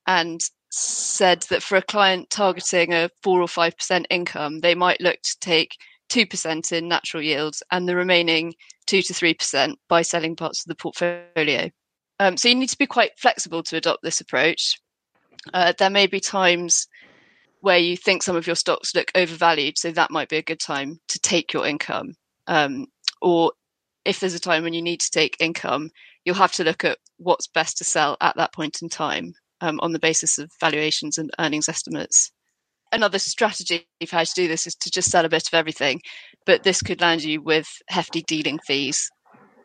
and 0.06 0.40
said 0.70 1.42
that 1.50 1.62
for 1.62 1.76
a 1.76 1.82
client 1.82 2.30
targeting 2.30 2.92
a 2.92 3.10
four 3.22 3.40
or 3.40 3.48
five 3.48 3.76
percent 3.76 4.06
income, 4.10 4.60
they 4.60 4.74
might 4.74 5.00
look 5.00 5.20
to 5.22 5.36
take 5.40 5.76
two 6.08 6.26
percent 6.26 6.72
in 6.72 6.88
natural 6.88 7.22
yields 7.22 7.62
and 7.70 7.88
the 7.88 7.96
remaining 7.96 8.54
two 8.86 9.02
to 9.02 9.14
three 9.14 9.34
percent 9.34 9.78
by 9.88 10.02
selling 10.02 10.36
parts 10.36 10.64
of 10.64 10.68
the 10.68 10.74
portfolio. 10.74 11.70
Um, 12.18 12.36
so 12.36 12.48
you 12.48 12.54
need 12.54 12.68
to 12.68 12.78
be 12.78 12.86
quite 12.86 13.18
flexible 13.18 13.62
to 13.64 13.76
adopt 13.76 14.02
this 14.02 14.20
approach. 14.20 14.80
Uh, 15.52 15.72
there 15.78 15.90
may 15.90 16.06
be 16.06 16.20
times 16.20 16.86
where 17.60 17.78
you 17.78 17.96
think 17.96 18.22
some 18.22 18.36
of 18.36 18.46
your 18.46 18.56
stocks 18.56 18.94
look 18.94 19.10
overvalued, 19.14 19.78
so 19.78 19.90
that 19.92 20.10
might 20.10 20.28
be 20.28 20.36
a 20.36 20.42
good 20.42 20.60
time 20.60 21.00
to 21.08 21.18
take 21.18 21.52
your 21.52 21.66
income. 21.66 22.14
Um, 22.46 22.86
or 23.20 23.52
if 24.04 24.20
there's 24.20 24.34
a 24.34 24.40
time 24.40 24.64
when 24.64 24.72
you 24.72 24.82
need 24.82 25.00
to 25.00 25.10
take 25.10 25.36
income, 25.40 25.90
you'll 26.24 26.34
have 26.36 26.52
to 26.52 26.64
look 26.64 26.84
at 26.84 26.98
what's 27.18 27.46
best 27.46 27.78
to 27.78 27.84
sell 27.84 28.16
at 28.20 28.36
that 28.36 28.52
point 28.52 28.82
in 28.82 28.88
time 28.88 29.34
um, 29.60 29.78
on 29.80 29.92
the 29.92 29.98
basis 29.98 30.38
of 30.38 30.50
valuations 30.60 31.18
and 31.18 31.30
earnings 31.38 31.68
estimates. 31.68 32.30
Another 32.92 33.18
strategy 33.18 33.86
for 34.06 34.16
how 34.16 34.24
to 34.24 34.34
do 34.34 34.48
this 34.48 34.66
is 34.66 34.74
to 34.74 34.90
just 34.90 35.10
sell 35.10 35.24
a 35.24 35.30
bit 35.30 35.46
of 35.46 35.54
everything, 35.54 36.00
but 36.44 36.62
this 36.62 36.82
could 36.82 37.00
land 37.00 37.22
you 37.22 37.40
with 37.40 37.68
hefty 37.88 38.22
dealing 38.22 38.58
fees. 38.66 39.10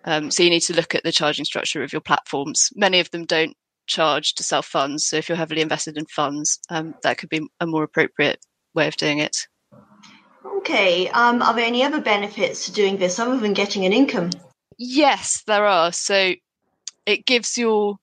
Um, 0.06 0.32
so 0.32 0.44
you 0.44 0.50
need 0.50 0.62
to 0.62 0.76
look 0.76 0.96
at 0.96 1.04
the 1.04 1.12
charging 1.12 1.44
structure 1.44 1.84
of 1.84 1.92
your 1.92 2.02
platforms. 2.02 2.70
Many 2.76 3.02
of 3.02 3.12
them 3.12 3.26
don't 3.26 3.56
charge 3.88 4.36
to 4.36 4.44
sell 4.44 4.62
funds. 4.62 5.06
So 5.06 5.18
if 5.18 5.28
you're 5.28 5.38
heavily 5.38 5.62
invested 5.62 5.98
in 5.98 6.06
funds, 6.06 6.60
um, 6.70 6.96
that 7.04 7.18
could 7.18 7.30
be 7.30 7.48
a 7.60 7.68
more 7.68 7.84
appropriate 7.84 8.40
way 8.74 8.88
of 8.88 8.96
doing 8.96 9.20
it. 9.20 9.48
Okay. 10.60 11.10
Um, 11.10 11.42
are 11.42 11.54
there 11.54 11.66
any 11.66 11.84
other 11.84 12.00
benefits 12.00 12.66
to 12.66 12.72
doing 12.72 12.98
this 12.98 13.20
other 13.20 13.38
than 13.38 13.54
getting 13.54 13.86
an 13.86 13.94
income? 13.94 14.30
Yes, 14.78 15.44
there 15.48 15.66
are. 15.66 15.92
So 15.92 16.34
it 17.08 17.26
gives 17.26 17.58
your 17.58 17.96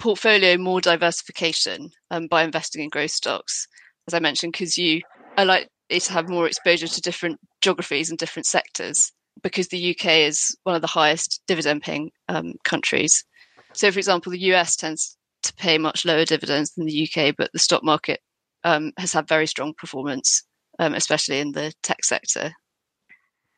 portfolio 0.00 0.58
more 0.58 0.80
diversification 0.80 1.90
um, 2.10 2.26
by 2.26 2.42
investing 2.42 2.82
in 2.82 2.90
growth 2.90 3.12
stocks, 3.12 3.66
as 4.08 4.12
I 4.12 4.18
mentioned, 4.18 4.52
because 4.52 4.76
you 4.76 5.00
are 5.38 5.44
likely 5.44 5.68
to 6.00 6.12
have 6.12 6.28
more 6.28 6.46
exposure 6.46 6.88
to 6.88 7.00
different 7.00 7.38
geographies 7.62 8.10
and 8.10 8.18
different 8.18 8.46
sectors. 8.46 9.12
Because 9.42 9.68
the 9.68 9.96
UK 9.96 10.06
is 10.26 10.54
one 10.64 10.74
of 10.74 10.82
the 10.82 10.88
highest 10.88 11.40
dividend 11.46 11.82
paying 11.82 12.10
um, 12.28 12.54
countries. 12.64 13.24
So, 13.72 13.90
for 13.90 13.98
example, 13.98 14.32
the 14.32 14.52
US 14.52 14.76
tends 14.76 15.16
to 15.44 15.54
pay 15.54 15.78
much 15.78 16.04
lower 16.04 16.24
dividends 16.24 16.72
than 16.72 16.84
the 16.84 17.08
UK, 17.08 17.34
but 17.38 17.50
the 17.52 17.58
stock 17.58 17.82
market 17.82 18.20
um, 18.64 18.92
has 18.98 19.12
had 19.12 19.28
very 19.28 19.46
strong 19.46 19.72
performance, 19.78 20.42
um, 20.78 20.94
especially 20.94 21.38
in 21.38 21.52
the 21.52 21.72
tech 21.82 22.04
sector. 22.04 22.52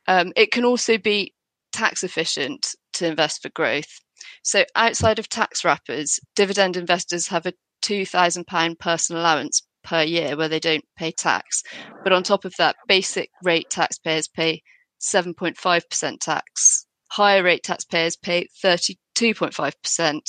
Um, 0.06 0.32
it 0.36 0.52
can 0.52 0.64
also 0.64 0.98
be 0.98 1.34
tax 1.72 2.04
efficient 2.04 2.68
to 2.92 3.06
invest 3.06 3.42
for 3.42 3.48
growth. 3.48 4.01
So, 4.42 4.64
outside 4.74 5.18
of 5.18 5.28
tax 5.28 5.64
wrappers, 5.64 6.20
dividend 6.34 6.76
investors 6.76 7.28
have 7.28 7.46
a 7.46 7.52
£2,000 7.82 8.78
personal 8.78 9.22
allowance 9.22 9.62
per 9.82 10.02
year 10.02 10.36
where 10.36 10.48
they 10.48 10.60
don't 10.60 10.84
pay 10.96 11.10
tax. 11.10 11.62
But 12.04 12.12
on 12.12 12.22
top 12.22 12.44
of 12.44 12.54
that, 12.58 12.76
basic 12.86 13.30
rate 13.42 13.68
taxpayers 13.70 14.28
pay 14.28 14.62
7.5% 15.00 16.20
tax. 16.20 16.86
Higher 17.10 17.42
rate 17.42 17.62
taxpayers 17.62 18.16
pay 18.16 18.46
32.5%, 18.64 20.20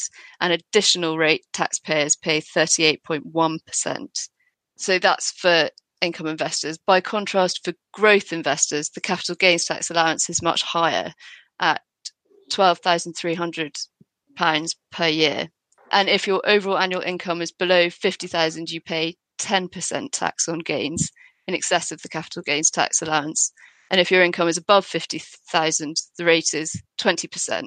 and 0.41 0.53
additional 0.53 1.17
rate 1.17 1.45
taxpayers 1.53 2.15
pay 2.15 2.41
38.1%. 2.41 4.29
So 4.77 4.99
that's 4.99 5.31
for 5.31 5.69
income 6.01 6.27
investors. 6.27 6.77
By 6.77 6.99
contrast, 6.99 7.63
for 7.63 7.73
growth 7.93 8.33
investors, 8.33 8.89
the 8.89 9.01
capital 9.01 9.35
gains 9.35 9.65
tax 9.65 9.89
allowance 9.89 10.29
is 10.29 10.41
much 10.41 10.61
higher 10.61 11.13
at 11.59 11.81
£12,300 12.51 14.75
per 14.91 15.07
year. 15.07 15.49
And 15.91 16.09
if 16.09 16.27
your 16.27 16.41
overall 16.45 16.77
annual 16.77 17.01
income 17.01 17.41
is 17.41 17.51
below 17.51 17.89
50,000, 17.89 18.71
you 18.71 18.81
pay 18.81 19.15
10% 19.39 20.09
tax 20.11 20.47
on 20.47 20.59
gains 20.59 21.11
in 21.47 21.53
excess 21.53 21.91
of 21.91 22.01
the 22.01 22.09
capital 22.09 22.41
gains 22.41 22.71
tax 22.71 23.01
allowance. 23.01 23.51
And 23.91 24.01
if 24.01 24.09
your 24.09 24.23
income 24.23 24.47
is 24.47 24.57
above 24.57 24.85
50,000, 24.85 25.95
the 26.17 26.25
rate 26.25 26.53
is 26.53 26.81
20%. 26.99 27.65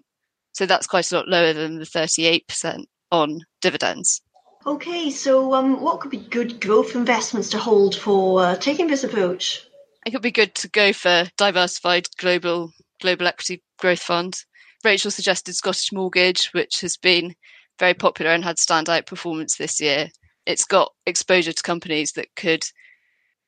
So 0.52 0.66
that's 0.66 0.86
quite 0.86 1.12
a 1.12 1.16
lot 1.16 1.28
lower 1.28 1.52
than 1.52 1.78
the 1.78 1.84
38% 1.84 2.84
on 3.12 3.40
dividends. 3.60 4.22
Okay, 4.66 5.10
so 5.10 5.54
um, 5.54 5.80
what 5.80 6.00
could 6.00 6.10
be 6.10 6.16
good 6.16 6.60
growth 6.60 6.96
investments 6.96 7.48
to 7.50 7.58
hold 7.58 7.94
for 7.94 8.42
uh, 8.42 8.56
taking 8.56 8.88
this 8.88 9.04
approach? 9.04 9.64
It 10.04 10.10
could 10.10 10.22
be 10.22 10.32
good 10.32 10.56
to 10.56 10.68
go 10.68 10.92
for 10.92 11.26
diversified 11.36 12.08
global 12.18 12.72
global 13.00 13.26
equity 13.26 13.62
growth 13.78 14.00
fund. 14.00 14.36
Rachel 14.86 15.10
suggested 15.10 15.56
Scottish 15.56 15.92
Mortgage, 15.92 16.46
which 16.52 16.80
has 16.80 16.96
been 16.96 17.34
very 17.80 17.92
popular 17.92 18.30
and 18.30 18.44
had 18.44 18.56
standout 18.56 19.06
performance 19.06 19.56
this 19.56 19.80
year. 19.80 20.08
It's 20.46 20.64
got 20.64 20.92
exposure 21.06 21.52
to 21.52 21.62
companies 21.62 22.12
that 22.12 22.28
could 22.36 22.62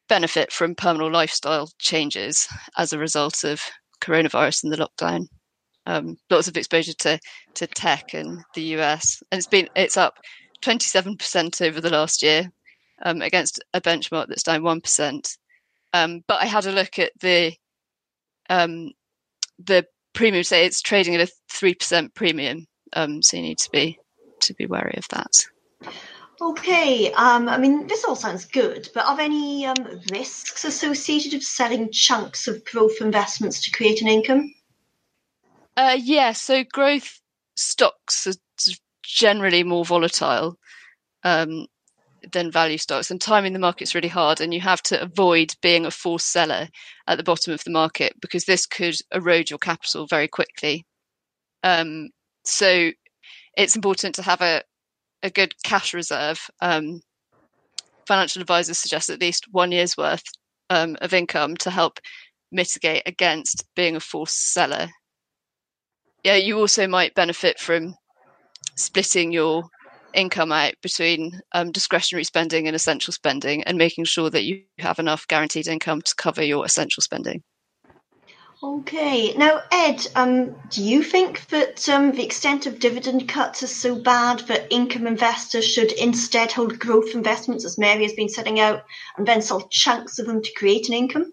benefit 0.08 0.50
from 0.50 0.74
permanent 0.74 1.12
lifestyle 1.12 1.70
changes 1.78 2.48
as 2.76 2.92
a 2.92 2.98
result 2.98 3.44
of 3.44 3.62
coronavirus 4.00 4.64
and 4.64 4.72
the 4.72 4.76
lockdown. 4.76 5.26
Um, 5.86 6.16
lots 6.28 6.48
of 6.48 6.56
exposure 6.56 6.92
to 6.98 7.20
to 7.54 7.66
tech 7.68 8.14
in 8.14 8.42
the 8.56 8.62
US, 8.76 9.22
and 9.30 9.38
it's 9.38 9.46
been 9.46 9.68
it's 9.76 9.96
up 9.96 10.18
27% 10.62 11.62
over 11.64 11.80
the 11.80 11.88
last 11.88 12.20
year 12.20 12.50
um, 13.04 13.22
against 13.22 13.62
a 13.74 13.80
benchmark 13.80 14.26
that's 14.26 14.42
down 14.42 14.64
one 14.64 14.80
percent. 14.80 15.38
Um, 15.92 16.24
but 16.26 16.42
I 16.42 16.46
had 16.46 16.66
a 16.66 16.72
look 16.72 16.98
at 16.98 17.12
the 17.20 17.54
um, 18.50 18.90
the 19.64 19.86
premium 20.18 20.42
say 20.42 20.66
it's 20.66 20.82
trading 20.82 21.14
at 21.14 21.28
a 21.28 21.32
three 21.48 21.74
percent 21.74 22.12
premium, 22.12 22.66
um, 22.92 23.22
so 23.22 23.36
you 23.36 23.42
need 23.44 23.58
to 23.58 23.70
be 23.70 23.98
to 24.40 24.52
be 24.54 24.66
wary 24.66 24.94
of 24.96 25.06
that. 25.10 25.30
Okay, 26.40 27.12
um, 27.12 27.48
I 27.48 27.56
mean 27.56 27.86
this 27.86 28.04
all 28.04 28.16
sounds 28.16 28.44
good, 28.44 28.88
but 28.94 29.06
are 29.06 29.16
there 29.16 29.26
any 29.26 29.64
um, 29.64 29.76
risks 30.10 30.64
associated 30.64 31.34
with 31.34 31.44
selling 31.44 31.92
chunks 31.92 32.48
of 32.48 32.64
growth 32.64 33.00
investments 33.00 33.62
to 33.62 33.70
create 33.70 34.02
an 34.02 34.08
income? 34.08 34.52
Uh, 35.76 35.96
yeah, 35.96 36.32
so 36.32 36.64
growth 36.64 37.20
stocks 37.54 38.26
are 38.26 38.74
generally 39.04 39.62
more 39.62 39.84
volatile. 39.84 40.58
Um, 41.22 41.66
than 42.32 42.50
value 42.50 42.78
stocks 42.78 43.10
and 43.10 43.20
timing 43.20 43.52
the 43.52 43.58
market's 43.58 43.94
really 43.94 44.08
hard 44.08 44.40
and 44.40 44.52
you 44.52 44.60
have 44.60 44.82
to 44.82 45.00
avoid 45.00 45.54
being 45.62 45.86
a 45.86 45.90
forced 45.90 46.30
seller 46.30 46.68
at 47.06 47.16
the 47.16 47.24
bottom 47.24 47.52
of 47.52 47.62
the 47.64 47.70
market 47.70 48.12
because 48.20 48.44
this 48.44 48.66
could 48.66 48.96
erode 49.12 49.50
your 49.50 49.58
capital 49.58 50.06
very 50.06 50.28
quickly. 50.28 50.84
Um, 51.62 52.10
so 52.44 52.90
it's 53.56 53.76
important 53.76 54.14
to 54.16 54.22
have 54.22 54.40
a, 54.40 54.62
a 55.22 55.30
good 55.30 55.54
cash 55.64 55.94
reserve. 55.94 56.40
Um, 56.60 57.00
financial 58.06 58.40
advisors 58.40 58.78
suggest 58.78 59.10
at 59.10 59.20
least 59.20 59.46
one 59.50 59.72
year's 59.72 59.96
worth 59.96 60.24
um, 60.70 60.96
of 61.00 61.12
income 61.12 61.56
to 61.58 61.70
help 61.70 61.98
mitigate 62.50 63.02
against 63.06 63.64
being 63.74 63.96
a 63.96 64.00
forced 64.00 64.52
seller. 64.52 64.88
Yeah 66.24 66.36
you 66.36 66.58
also 66.58 66.86
might 66.88 67.14
benefit 67.14 67.58
from 67.58 67.94
splitting 68.76 69.32
your 69.32 69.64
income 70.14 70.52
out 70.52 70.74
between 70.82 71.40
um, 71.52 71.70
discretionary 71.72 72.24
spending 72.24 72.66
and 72.66 72.74
essential 72.74 73.12
spending 73.12 73.62
and 73.64 73.78
making 73.78 74.04
sure 74.04 74.30
that 74.30 74.44
you 74.44 74.62
have 74.78 74.98
enough 74.98 75.28
guaranteed 75.28 75.66
income 75.66 76.02
to 76.02 76.14
cover 76.16 76.42
your 76.42 76.64
essential 76.64 77.02
spending. 77.02 77.42
Okay. 78.60 79.34
Now, 79.34 79.62
Ed, 79.70 80.04
um, 80.16 80.56
do 80.70 80.82
you 80.82 81.04
think 81.04 81.46
that 81.48 81.88
um, 81.88 82.10
the 82.10 82.24
extent 82.24 82.66
of 82.66 82.80
dividend 82.80 83.28
cuts 83.28 83.62
is 83.62 83.74
so 83.74 83.94
bad 83.94 84.40
that 84.40 84.72
income 84.72 85.06
investors 85.06 85.64
should 85.64 85.92
instead 85.92 86.50
hold 86.50 86.80
growth 86.80 87.14
investments, 87.14 87.64
as 87.64 87.78
Mary 87.78 88.02
has 88.02 88.14
been 88.14 88.28
setting 88.28 88.58
out, 88.58 88.82
and 89.16 89.28
then 89.28 89.42
sell 89.42 89.68
chunks 89.68 90.18
of 90.18 90.26
them 90.26 90.42
to 90.42 90.52
create 90.54 90.88
an 90.88 90.94
income? 90.94 91.32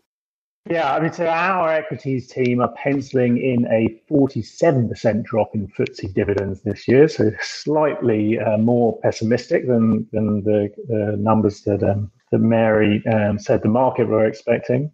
Yeah, 0.67 0.95
I 0.95 1.00
mean, 1.00 1.13
so 1.13 1.27
our 1.27 1.72
equities 1.72 2.27
team 2.27 2.60
are 2.60 2.74
penciling 2.74 3.38
in 3.38 3.67
a 3.67 4.01
47% 4.12 5.24
drop 5.24 5.53
in 5.53 5.67
FTSE 5.67 6.12
dividends 6.12 6.62
this 6.62 6.88
year, 6.88 7.07
so 7.07 7.29
slightly 7.39 8.39
uh, 8.39 8.57
more 8.57 9.00
pessimistic 9.01 9.67
than 9.67 10.07
than 10.12 10.43
the, 10.43 10.72
numbers 11.19 11.62
that 11.62 11.84
um, 11.84 12.12
that 12.31 12.39
Mary 12.39 13.05
um, 13.05 13.38
said 13.38 13.62
the 13.62 13.69
market 13.69 14.07
were 14.07 14.25
expecting. 14.25 14.91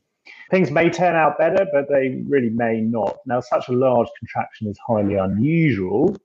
Things 0.50 0.72
may 0.72 0.90
turn 0.90 1.16
out 1.16 1.38
better, 1.38 1.66
but 1.72 1.88
they 1.88 2.22
really 2.28 2.50
may 2.50 2.82
not. 2.82 3.20
Now, 3.26 3.40
such 3.40 3.70
a 3.70 3.72
large 3.72 4.10
contraction 4.20 4.68
is 4.68 4.78
highly 4.86 5.16
unusual. 5.16 6.18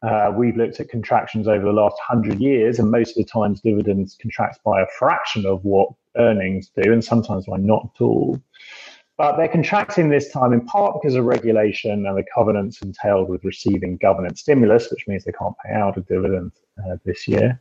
Uh, 0.00 0.32
we've 0.34 0.56
looked 0.56 0.80
at 0.80 0.88
contractions 0.88 1.46
over 1.46 1.66
the 1.66 1.72
last 1.72 1.96
100 2.08 2.40
years, 2.40 2.78
and 2.78 2.90
most 2.90 3.10
of 3.10 3.16
the 3.16 3.30
times 3.30 3.60
dividends 3.60 4.16
contract 4.20 4.60
by 4.64 4.80
a 4.80 4.86
fraction 4.98 5.44
of 5.44 5.62
what 5.64 5.90
earnings 6.18 6.70
do, 6.82 6.92
and 6.92 7.04
sometimes 7.04 7.46
why 7.46 7.58
not 7.58 7.90
at 7.94 8.02
all. 8.02 8.40
But 9.18 9.36
they're 9.36 9.48
contracting 9.48 10.10
this 10.10 10.30
time 10.30 10.52
in 10.52 10.60
part 10.66 11.00
because 11.00 11.14
of 11.14 11.24
regulation 11.24 12.04
and 12.06 12.18
the 12.18 12.24
covenants 12.34 12.82
entailed 12.82 13.30
with 13.30 13.44
receiving 13.44 13.96
government 13.96 14.38
stimulus, 14.38 14.90
which 14.90 15.08
means 15.08 15.24
they 15.24 15.32
can't 15.32 15.54
pay 15.64 15.72
out 15.72 15.96
a 15.96 16.02
dividend 16.02 16.52
uh, 16.78 16.96
this 17.04 17.26
year. 17.26 17.60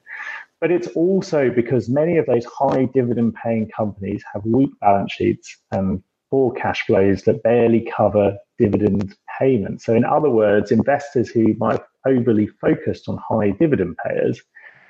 But 0.60 0.72
it's 0.72 0.88
also 0.90 1.50
because 1.50 1.88
many 1.88 2.18
of 2.18 2.26
those 2.26 2.46
high 2.46 2.86
dividend 2.94 3.36
paying 3.36 3.70
companies 3.70 4.24
have 4.34 4.44
weak 4.46 4.72
balance 4.82 5.14
sheets 5.14 5.58
and 5.72 6.04
poor 6.30 6.52
cash 6.54 6.86
flows 6.86 7.24
that 7.24 7.44
barely 7.44 7.88
cover 7.96 8.38
dividend 8.58 9.16
payments. 9.40 9.86
So, 9.86 9.94
in 9.94 10.04
other 10.04 10.30
words, 10.30 10.72
investors 10.72 11.30
who 11.30 11.54
might 11.58 11.82
overly 12.06 12.48
focused 12.48 13.08
on 13.08 13.18
high 13.18 13.52
dividend 13.52 13.96
payers 14.06 14.42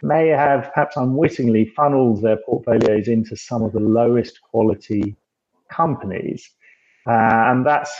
may 0.03 0.27
have 0.27 0.71
perhaps 0.73 0.97
unwittingly 0.97 1.65
funneled 1.75 2.21
their 2.21 2.37
portfolios 2.45 3.07
into 3.07 3.35
some 3.35 3.63
of 3.63 3.71
the 3.73 3.79
lowest 3.79 4.41
quality 4.41 5.15
companies. 5.69 6.49
Uh, 7.07 7.51
and 7.51 7.65
that's 7.65 7.91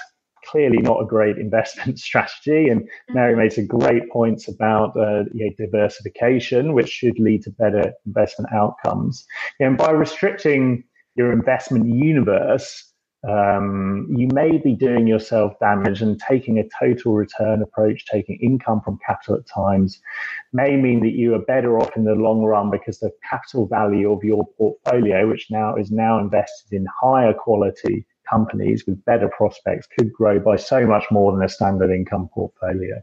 clearly 0.46 0.78
not 0.78 1.02
a 1.02 1.06
great 1.06 1.38
investment 1.38 2.00
strategy. 2.10 2.70
And 2.70 2.88
Mary 3.10 3.34
mm-hmm. 3.34 3.42
makes 3.42 3.58
a 3.58 3.64
great 3.64 4.10
points 4.10 4.48
about 4.48 4.96
uh, 4.96 5.24
you 5.34 5.46
know, 5.46 5.52
diversification, 5.58 6.74
which 6.74 6.90
should 6.90 7.20
lead 7.20 7.44
to 7.44 7.52
better 7.52 7.94
investment 8.06 8.52
outcomes. 8.54 9.26
And 9.60 9.78
by 9.78 9.92
restricting 9.92 10.84
your 11.16 11.32
investment 11.32 11.88
universe, 11.88 12.94
um, 13.28 14.08
you 14.16 14.28
may 14.28 14.58
be 14.58 14.74
doing 14.74 15.08
yourself 15.08 15.54
damage 15.60 16.02
and 16.02 16.20
taking 16.20 16.60
a 16.60 16.70
total 16.80 17.14
return 17.14 17.62
approach, 17.62 18.06
taking 18.06 18.38
income 18.42 18.82
from 18.82 19.00
capital 19.06 19.36
at 19.36 19.48
times, 19.48 20.00
may 20.54 20.76
mean 20.76 21.02
that 21.02 21.14
you 21.14 21.34
are 21.34 21.40
better 21.40 21.80
off 21.80 21.96
in 21.96 22.04
the 22.04 22.14
long 22.14 22.44
run 22.44 22.70
because 22.70 23.00
the 23.00 23.12
capital 23.28 23.66
value 23.66 24.12
of 24.12 24.24
your 24.24 24.46
portfolio, 24.58 25.28
which 25.28 25.48
now 25.50 25.76
is 25.76 25.92
now 25.92 26.20
invested 26.20 26.74
in 26.74 26.86
higher 27.02 27.34
quality 27.34 28.06
companies 28.30 28.86
with 28.86 29.04
better 29.06 29.30
prospects, 29.30 29.88
could 29.98 30.14
grow 30.14 30.40
by 30.40 30.56
so 30.56 30.86
much 30.86 31.06
more 31.10 31.32
than 31.32 31.44
a 31.44 31.50
standard 31.50 31.92
income 31.92 32.30
portfolio. 32.34 33.02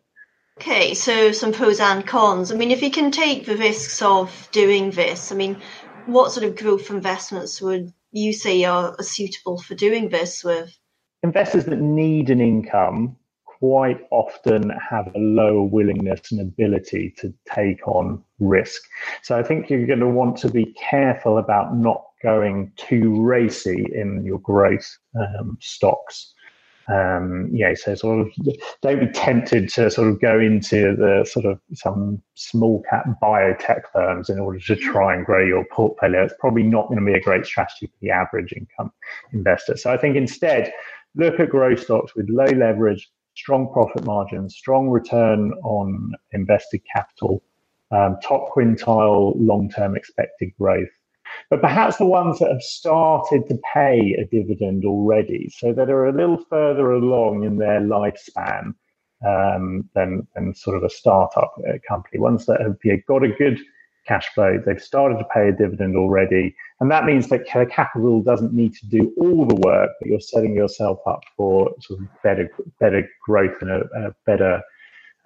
Okay, 0.59 0.95
so 0.95 1.33
some 1.33 1.52
pros 1.52 1.81
and 1.81 2.07
cons. 2.07 2.52
I 2.52 2.55
mean, 2.55 2.71
if 2.71 2.83
you 2.83 2.91
can 2.91 3.11
take 3.11 3.47
the 3.47 3.57
risks 3.57 4.00
of 4.02 4.49
doing 4.52 4.91
this, 4.93 5.33
I 5.33 5.35
mean, 5.35 5.61
what 6.07 6.31
sort 6.31 6.47
of 6.47 6.57
growth 6.57 6.91
investments 6.91 7.61
would 7.61 7.93
you 8.12 8.33
say 8.33 8.64
are, 8.64 8.95
are 8.99 9.02
suitable 9.02 9.59
for 9.59 9.75
doing 9.75 10.11
this 10.11 10.45
with? 10.45 10.76
Investors 11.23 11.64
that 11.66 11.81
need 11.81 12.31
an 12.31 12.40
income 12.40 13.16
quite 13.45 14.00
often 14.11 14.71
have 14.71 15.07
a 15.14 15.19
lower 15.19 15.62
willingness 15.62 16.33
and 16.33 16.40
ability 16.40 17.14
to 17.16 17.33
take 17.54 17.86
on 17.86 18.23
risk. 18.41 18.82
So 19.23 19.39
I 19.39 19.43
think 19.43 19.71
you're 19.71 19.86
going 19.86 20.00
to 20.00 20.08
want 20.08 20.36
to 20.39 20.50
be 20.50 20.75
careful 20.75 21.39
about 21.39 21.76
not 21.76 22.04
going 22.23 22.73
too 22.76 23.23
racy 23.23 23.86
in 23.95 24.25
your 24.25 24.41
growth 24.41 24.99
um, 25.19 25.58
stocks 25.60 26.34
um, 26.88 27.49
yeah, 27.52 27.75
so 27.75 27.95
sort 27.95 28.21
of 28.21 28.32
don't 28.80 29.00
be 29.00 29.06
tempted 29.12 29.68
to 29.71 29.90
sort 29.90 30.08
of 30.08 30.21
go 30.21 30.38
into 30.38 30.97
the 30.97 31.25
sort 31.28 31.47
of 31.47 31.60
some 31.75 32.21
small 32.34 32.82
cap 32.90 33.06
biotech 33.23 33.82
firms 33.92 34.28
in 34.28 34.38
order 34.38 34.58
to 34.58 34.76
try 34.76 35.14
and 35.14 35.25
grow 35.25 35.45
your 35.45 35.64
portfolio. 35.66 36.25
It's 36.25 36.34
probably 36.40 36.64
not 36.64 36.88
going 36.88 36.99
to 36.99 37.04
be 37.04 37.14
a 37.14 37.21
great 37.21 37.47
strategy 37.47 37.86
for 37.86 37.97
the 38.00 38.10
average 38.10 38.52
income 38.52 38.92
investor. 39.32 39.76
So 39.76 39.92
I 39.92 39.97
think 39.97 40.16
instead, 40.16 40.73
look 41.14 41.38
at 41.38 41.50
growth 41.50 41.84
stocks 41.84 42.14
with 42.16 42.28
low 42.28 42.47
leverage, 42.47 43.10
strong 43.34 43.73
profit 43.73 44.04
margins, 44.04 44.56
strong 44.56 44.88
return 44.88 45.52
on 45.62 46.12
invested 46.32 46.80
capital, 46.92 47.42
um, 47.92 48.16
top 48.23 48.50
quintile 48.54 49.34
long 49.36 49.71
term 49.71 49.97
expected 49.97 50.50
growth 50.58 50.88
but 51.50 51.61
perhaps 51.61 51.97
the 51.97 52.07
ones 52.07 52.39
that 52.39 52.50
have 52.50 52.63
started 52.63 53.49
to 53.49 53.59
pay 53.73 54.17
a 54.19 54.25
dividend 54.25 54.85
already, 54.85 55.50
so 55.57 55.73
that 55.73 55.91
are 55.91 56.07
a 56.07 56.13
little 56.13 56.45
further 56.49 56.93
along 56.93 57.45
in 57.45 57.59
their 57.59 57.81
lifespan 57.81 58.75
um, 59.26 59.89
than, 59.95 60.26
than 60.35 60.55
sort 60.55 60.76
of 60.76 60.83
a 60.83 60.91
startup 60.91 61.55
uh, 61.69 61.78
company, 61.87 62.19
ones 62.19 62.47
that 62.47 62.61
have 62.61 62.76
got 63.07 63.23
a 63.23 63.28
good 63.28 63.59
cash 64.07 64.28
flow, 64.35 64.61
they've 64.65 64.83
started 64.83 65.19
to 65.19 65.25
pay 65.33 65.49
a 65.49 65.52
dividend 65.52 65.97
already, 65.97 66.55
and 66.81 66.91
that 66.91 67.05
means 67.05 67.28
that 67.28 67.47
capital 67.47 68.23
doesn't 68.23 68.52
need 68.52 68.75
to 68.75 68.87
do 68.87 69.13
all 69.19 69.47
the 69.47 69.55
work, 69.55 69.91
but 70.00 70.09
you're 70.09 70.21
setting 70.21 70.55
yourself 70.55 70.99
up 71.07 71.21
for 71.37 71.71
sort 71.81 72.00
of 72.00 72.07
better 72.23 72.50
better 72.81 73.09
growth 73.25 73.55
and 73.61 73.71
a, 73.71 73.81
a 73.95 74.15
better 74.26 74.61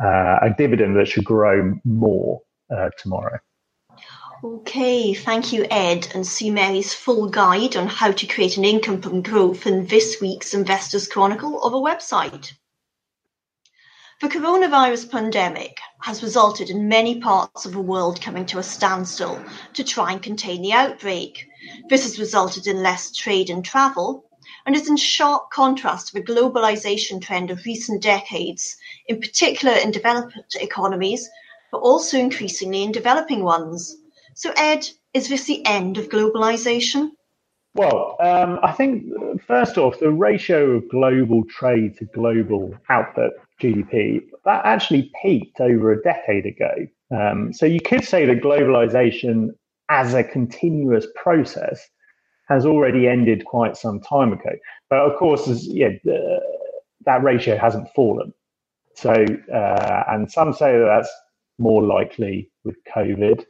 uh, 0.02 0.38
a 0.42 0.54
dividend 0.58 0.96
that 0.96 1.08
should 1.08 1.24
grow 1.24 1.72
more 1.84 2.40
uh, 2.74 2.90
tomorrow. 2.98 3.38
Okay, 4.44 5.14
thank 5.14 5.50
you, 5.50 5.66
Ed, 5.70 6.08
and 6.14 6.26
see 6.26 6.50
Mary's 6.50 6.92
full 6.92 7.26
guide 7.26 7.74
on 7.74 7.86
how 7.86 8.12
to 8.12 8.26
create 8.26 8.58
an 8.58 8.66
income 8.66 9.00
from 9.00 9.22
growth 9.22 9.66
in 9.66 9.86
this 9.86 10.20
week's 10.20 10.52
Investors 10.52 11.08
Chronicle 11.08 11.62
of 11.62 11.72
a 11.72 11.78
website. 11.78 12.52
The 14.20 14.28
coronavirus 14.28 15.10
pandemic 15.10 15.78
has 16.02 16.22
resulted 16.22 16.68
in 16.68 16.86
many 16.86 17.18
parts 17.18 17.64
of 17.64 17.72
the 17.72 17.80
world 17.80 18.20
coming 18.20 18.44
to 18.46 18.58
a 18.58 18.62
standstill 18.62 19.42
to 19.72 19.82
try 19.82 20.12
and 20.12 20.22
contain 20.22 20.60
the 20.60 20.74
outbreak. 20.74 21.46
This 21.88 22.02
has 22.02 22.18
resulted 22.18 22.66
in 22.66 22.82
less 22.82 23.16
trade 23.16 23.48
and 23.48 23.64
travel 23.64 24.26
and 24.66 24.76
is 24.76 24.86
in 24.86 24.98
sharp 24.98 25.50
contrast 25.50 26.08
to 26.08 26.14
the 26.14 26.22
globalization 26.22 27.22
trend 27.22 27.50
of 27.50 27.64
recent 27.64 28.02
decades, 28.02 28.76
in 29.08 29.18
particular 29.18 29.74
in 29.74 29.92
developed 29.92 30.56
economies, 30.60 31.26
but 31.72 31.78
also 31.78 32.18
increasingly 32.18 32.82
in 32.82 32.92
developing 32.92 33.42
ones. 33.42 33.96
So, 34.36 34.52
Ed, 34.54 34.86
is 35.14 35.30
this 35.30 35.46
the 35.46 35.64
end 35.64 35.96
of 35.96 36.10
globalization? 36.10 37.12
Well, 37.74 38.16
um, 38.20 38.58
I 38.62 38.70
think 38.72 39.10
first 39.46 39.78
off, 39.78 39.98
the 39.98 40.10
ratio 40.10 40.72
of 40.72 40.88
global 40.90 41.42
trade 41.44 41.96
to 41.98 42.04
global 42.04 42.74
output 42.90 43.32
GDP 43.62 44.20
that 44.44 44.64
actually 44.66 45.10
peaked 45.22 45.58
over 45.60 45.90
a 45.90 46.02
decade 46.02 46.44
ago. 46.44 46.70
Um, 47.10 47.54
so 47.54 47.64
you 47.64 47.80
could 47.80 48.04
say 48.04 48.26
that 48.26 48.42
globalization 48.42 49.52
as 49.88 50.12
a 50.12 50.22
continuous 50.22 51.06
process 51.14 51.88
has 52.48 52.66
already 52.66 53.08
ended 53.08 53.46
quite 53.46 53.74
some 53.74 54.00
time 54.00 54.34
ago. 54.34 54.50
But 54.90 54.98
of 54.98 55.18
course, 55.18 55.46
yeah, 55.62 55.90
that 57.06 57.22
ratio 57.22 57.56
hasn't 57.56 57.88
fallen. 57.94 58.34
So, 58.96 59.12
uh, 59.12 60.04
and 60.08 60.30
some 60.30 60.52
say 60.52 60.78
that 60.78 60.84
that's 60.84 61.12
more 61.58 61.82
likely 61.82 62.50
with 62.64 62.76
COVID 62.94 63.46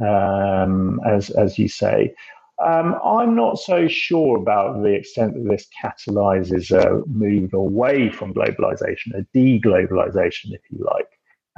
um, 0.00 1.00
as 1.06 1.30
as 1.30 1.58
you 1.58 1.68
say. 1.68 2.14
Um, 2.62 2.96
I'm 3.02 3.34
not 3.34 3.58
so 3.58 3.88
sure 3.88 4.36
about 4.36 4.82
the 4.82 4.92
extent 4.92 5.32
that 5.32 5.48
this 5.48 5.66
catalyzes 5.82 6.70
a 6.70 7.06
move 7.08 7.54
away 7.54 8.10
from 8.10 8.34
globalization, 8.34 9.14
a 9.14 9.24
deglobalization, 9.34 10.52
if 10.52 10.60
you 10.68 10.84
like. 10.84 11.08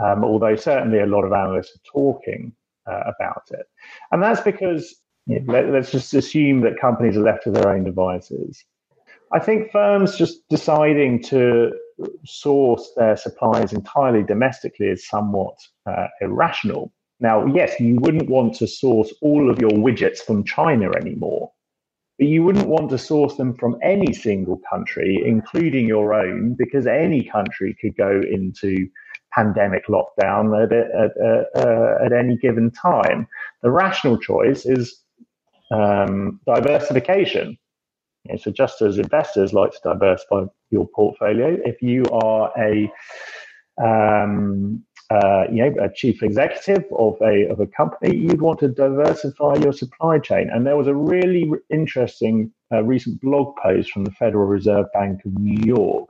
Um, 0.03 0.25
although 0.25 0.55
certainly 0.55 1.01
a 1.01 1.07
lot 1.07 1.25
of 1.25 1.33
analysts 1.33 1.77
are 1.77 1.91
talking 1.93 2.53
uh, 2.87 3.03
about 3.19 3.43
it, 3.51 3.67
and 4.13 4.23
that's 4.23 4.41
because 4.41 4.95
you 5.27 5.41
know, 5.41 5.53
let, 5.53 5.71
let's 5.71 5.91
just 5.91 6.15
assume 6.15 6.61
that 6.63 6.81
companies 6.81 7.17
are 7.17 7.23
left 7.23 7.45
to 7.45 7.51
their 7.51 7.69
own 7.69 7.85
devices. 7.85 8.65
I 9.33 9.39
think 9.39 9.73
firms 9.73 10.17
just 10.17 10.47
deciding 10.49 11.23
to 11.25 11.73
source 12.25 12.91
their 12.97 13.17
supplies 13.17 13.73
entirely 13.73 14.23
domestically 14.23 14.89
is 14.89 15.09
somewhat 15.09 15.57
uh, 15.87 16.09
irrational. 16.21 16.93
Now, 17.23 17.47
yes, 17.47 17.79
you 17.79 17.99
wouldn't 18.01 18.29
want 18.29 18.55
to 18.57 18.67
source 18.67 19.15
all 19.23 19.49
of 19.49 19.61
your 19.61 19.71
widgets 19.71 20.19
from 20.19 20.43
China 20.43 20.91
anymore, 21.01 21.53
but 22.19 22.27
you 22.27 22.43
wouldn't 22.43 22.67
want 22.67 22.91
to 22.91 22.99
source 22.99 23.37
them 23.37 23.55
from 23.55 23.79
any 23.81 24.13
single 24.13 24.61
country, 24.69 25.23
including 25.25 25.87
your 25.87 26.15
own, 26.15 26.57
because 26.59 26.85
any 26.85 27.23
country 27.23 27.77
could 27.81 27.97
go 27.97 28.21
into 28.29 28.89
pandemic 29.33 29.87
lockdown 29.87 30.65
at, 30.65 30.73
at, 30.73 31.65
uh, 31.65 32.05
at 32.05 32.13
any 32.13 32.37
given 32.37 32.73
time. 32.73 33.29
The 33.63 33.71
rational 33.71 34.19
choice 34.19 34.67
is 34.67 35.01
um, 35.71 36.41
diversification. 36.45 37.57
so 38.37 38.51
just 38.51 38.83
as 38.83 38.99
investors 38.99 39.53
like 39.53 39.71
to 39.71 39.79
diversify 39.85 40.47
your 40.71 40.89
portfolio. 40.89 41.57
If 41.65 41.81
you 41.83 42.03
are 42.07 42.53
a 42.59 42.93
um, 43.81 44.85
uh, 45.13 45.45
you 45.53 45.63
know, 45.63 45.75
a 45.85 45.93
chief 45.93 46.23
executive 46.23 46.85
of 46.99 47.17
a 47.21 47.47
of 47.51 47.61
a 47.61 47.67
company, 47.67 48.17
you'd 48.17 48.41
want 48.41 48.59
to 48.61 48.69
diversify 48.69 49.55
your 49.57 49.73
supply 49.73 50.19
chain. 50.19 50.49
And 50.53 50.67
there 50.67 50.77
was 50.77 50.87
a 50.87 50.95
really 50.95 51.51
interesting 51.71 52.51
uh, 52.73 52.83
recent 52.83 53.21
blog 53.21 53.55
post 53.57 53.91
from 53.91 54.05
the 54.05 54.11
Federal 54.13 54.47
Reserve 54.47 54.87
Bank 54.95 55.21
of 55.27 55.33
New 55.39 55.63
York 55.67 56.09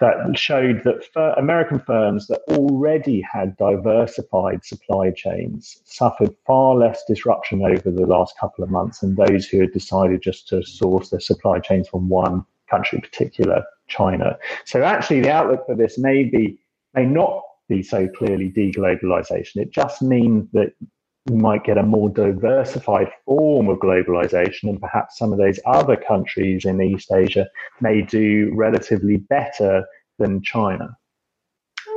that 0.00 0.16
showed 0.36 0.82
that 0.84 1.34
American 1.36 1.78
firms 1.78 2.26
that 2.28 2.40
already 2.48 3.20
had 3.20 3.56
diversified 3.56 4.64
supply 4.64 5.10
chains 5.14 5.78
suffered 5.84 6.34
far 6.46 6.74
less 6.74 7.04
disruption 7.06 7.62
over 7.62 7.90
the 7.90 8.06
last 8.06 8.34
couple 8.40 8.64
of 8.64 8.70
months 8.70 9.00
than 9.00 9.14
those 9.14 9.46
who 9.46 9.60
had 9.60 9.72
decided 9.72 10.22
just 10.22 10.48
to 10.48 10.62
source 10.62 11.10
their 11.10 11.20
supply 11.20 11.58
chains 11.58 11.86
from 11.88 12.08
one 12.08 12.44
country, 12.70 12.96
in 12.96 13.02
particular 13.02 13.62
China. 13.88 14.38
So 14.64 14.82
actually, 14.82 15.20
the 15.20 15.30
outlook 15.30 15.66
for 15.66 15.76
this 15.76 15.98
may 15.98 16.24
be 16.24 16.58
may 16.94 17.04
not 17.04 17.42
be 17.68 17.82
so 17.82 18.08
clearly 18.08 18.50
deglobalization. 18.50 19.56
It 19.56 19.72
just 19.72 20.02
means 20.02 20.48
that 20.52 20.72
we 21.26 21.36
might 21.36 21.64
get 21.64 21.78
a 21.78 21.82
more 21.82 22.08
diversified 22.08 23.08
form 23.24 23.68
of 23.68 23.78
globalization, 23.78 24.64
and 24.64 24.80
perhaps 24.80 25.18
some 25.18 25.32
of 25.32 25.38
those 25.38 25.60
other 25.66 25.96
countries 25.96 26.64
in 26.64 26.82
East 26.82 27.12
Asia 27.12 27.46
may 27.80 28.02
do 28.02 28.50
relatively 28.54 29.18
better 29.18 29.84
than 30.18 30.42
China. 30.42 30.96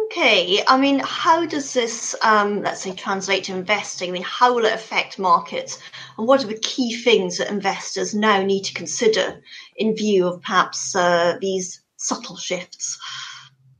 Okay, 0.06 0.64
I 0.68 0.78
mean, 0.78 1.00
how 1.00 1.46
does 1.46 1.74
this, 1.74 2.16
um, 2.22 2.62
let's 2.62 2.82
say, 2.82 2.94
translate 2.94 3.46
to 3.46 3.56
investing? 3.56 4.10
I 4.10 4.14
mean, 4.14 4.24
how 4.24 4.54
will 4.54 4.66
it 4.66 4.74
affect 4.74 5.18
markets? 5.18 5.80
And 6.18 6.28
what 6.28 6.44
are 6.44 6.48
the 6.48 6.60
key 6.60 6.96
things 6.96 7.40
that 7.40 7.50
investors 7.50 8.14
now 8.14 8.44
need 8.44 8.64
to 8.66 8.74
consider 8.74 9.42
in 9.76 9.96
view 9.96 10.28
of 10.28 10.42
perhaps 10.42 10.96
uh, 10.96 11.38
these 11.42 11.82
subtle 11.98 12.38
shifts? 12.38 13.00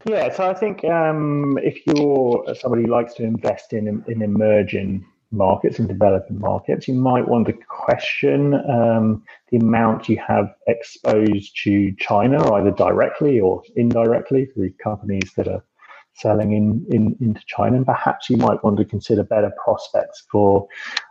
Yeah, 0.08 0.32
so 0.32 0.48
I 0.48 0.54
think 0.54 0.86
um, 0.86 1.58
if 1.64 1.82
you're 1.88 2.46
somebody 2.56 2.84
who 2.84 2.92
likes 2.92 3.16
to 3.16 3.24
invest 3.24 3.74
in 3.74 4.04
in 4.08 4.22
emerging 4.22 5.04
markets 5.32 5.80
and 5.80 5.88
developing 5.88 6.40
markets, 6.40 6.88
you 6.88 6.94
might 6.94 7.28
want 7.28 7.48
to 7.48 7.54
question 7.54 8.54
um, 8.70 9.24
the 9.50 9.58
amount 9.58 10.08
you 10.08 10.22
have 10.26 10.54
exposed 10.68 11.58
to 11.64 11.92
China, 11.98 12.54
either 12.54 12.70
directly 12.70 13.40
or 13.40 13.64
indirectly 13.76 14.46
through 14.46 14.72
companies 14.84 15.34
that 15.38 15.48
are 15.48 15.66
selling 16.14 16.54
in, 16.54 16.86
in 16.92 17.18
into 17.20 17.42
China. 17.48 17.78
And 17.78 17.86
perhaps 17.86 18.30
you 18.30 18.38
might 18.38 18.64
want 18.64 18.78
to 18.78 18.86
consider 18.86 19.24
better 19.24 19.52
prospects 19.64 20.24
for 20.32 20.68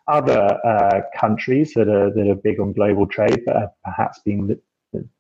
other 0.07 0.57
uh, 0.65 1.01
countries 1.19 1.73
that 1.75 1.89
are 1.89 2.13
that 2.15 2.29
are 2.29 2.37
big 2.37 2.61
on 2.61 2.73
global 2.73 3.09
trade, 3.09 3.43
but 3.45 3.57
have 3.57 3.71
perhaps 3.85 4.21
been 4.21 4.57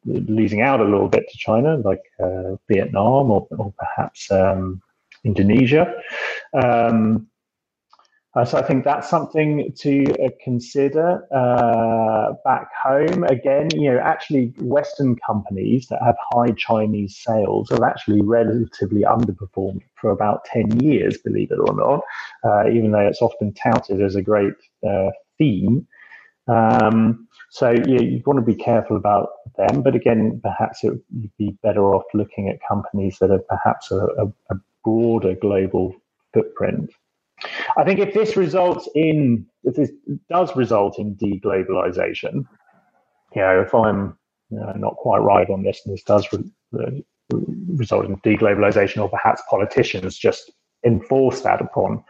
losing 0.05 0.63
out 0.63 0.81
a 0.81 0.85
little 0.85 1.09
bit 1.09 1.25
to 1.31 1.39
China, 1.39 1.77
like 1.79 2.03
uh, 2.21 2.57
Vietnam 2.69 3.31
or, 3.31 3.47
or 3.51 3.73
perhaps 3.79 4.31
um, 4.31 4.83
Indonesia. 5.25 5.95
Um, 6.53 7.29
so 8.43 8.59
I 8.59 8.63
think 8.63 8.83
that's 8.83 9.09
something 9.09 9.73
to 9.79 10.13
uh, 10.15 10.29
consider 10.43 11.23
uh, 11.33 12.33
back 12.45 12.67
home. 12.75 13.23
Again, 13.23 13.69
you 13.75 13.93
know, 13.93 14.01
actually, 14.01 14.53
Western 14.59 15.15
companies 15.25 15.87
that 15.87 16.03
have 16.03 16.17
high 16.33 16.51
Chinese 16.57 17.17
sales 17.17 17.71
have 17.71 17.85
actually 17.85 18.23
relatively 18.23 19.03
underperformed 19.03 19.83
for 19.95 20.11
about 20.11 20.45
ten 20.47 20.81
years, 20.81 21.17
believe 21.19 21.53
it 21.53 21.61
or 21.61 21.77
not. 21.77 22.01
Uh, 22.43 22.69
even 22.69 22.91
though 22.91 23.07
it's 23.07 23.23
often 23.23 23.53
touted 23.55 24.03
as 24.03 24.17
a 24.17 24.23
great 24.23 24.55
uh, 24.85 25.11
theme, 25.39 25.87
um, 26.49 27.29
so 27.55 27.71
yeah, 27.71 28.01
you 28.01 28.21
want 28.27 28.39
to 28.39 28.45
be 28.45 28.57
careful 28.57 28.97
about 28.97 29.29
them. 29.57 29.83
But 29.83 29.95
again, 29.95 30.41
perhaps 30.43 30.83
it, 30.83 30.89
would 30.89 31.31
be 31.39 31.57
better 31.63 31.95
off 31.95 32.03
looking 32.13 32.49
at 32.49 32.59
companies 32.69 33.19
that 33.21 33.31
have 33.31 33.47
perhaps 33.47 33.93
a, 33.93 33.99
a, 33.99 34.27
a 34.51 34.57
broader 34.83 35.37
global 35.37 35.95
footprint. 36.33 36.91
I 37.77 37.85
think 37.85 38.01
if 38.01 38.13
this 38.13 38.37
results 38.37 38.89
in, 38.97 39.47
if 39.63 39.77
this 39.77 39.93
does 40.29 40.57
result 40.57 40.99
in 40.99 41.15
deglobalization, 41.15 42.45
you 43.37 43.43
know, 43.43 43.61
if 43.61 43.73
I'm 43.73 44.19
you 44.51 44.59
know, 44.59 44.73
not 44.73 44.97
quite 44.97 45.21
right 45.21 45.49
on 45.49 45.63
this, 45.63 45.81
and 45.85 45.95
this 45.95 46.03
does 46.03 46.27
re- 46.33 47.05
result 47.69 48.07
in 48.07 48.17
deglobalization, 48.17 49.01
or 49.01 49.09
perhaps 49.09 49.41
politicians 49.49 50.19
just 50.19 50.51
enforce 50.85 51.43
that 51.43 51.61
upon 51.61 52.03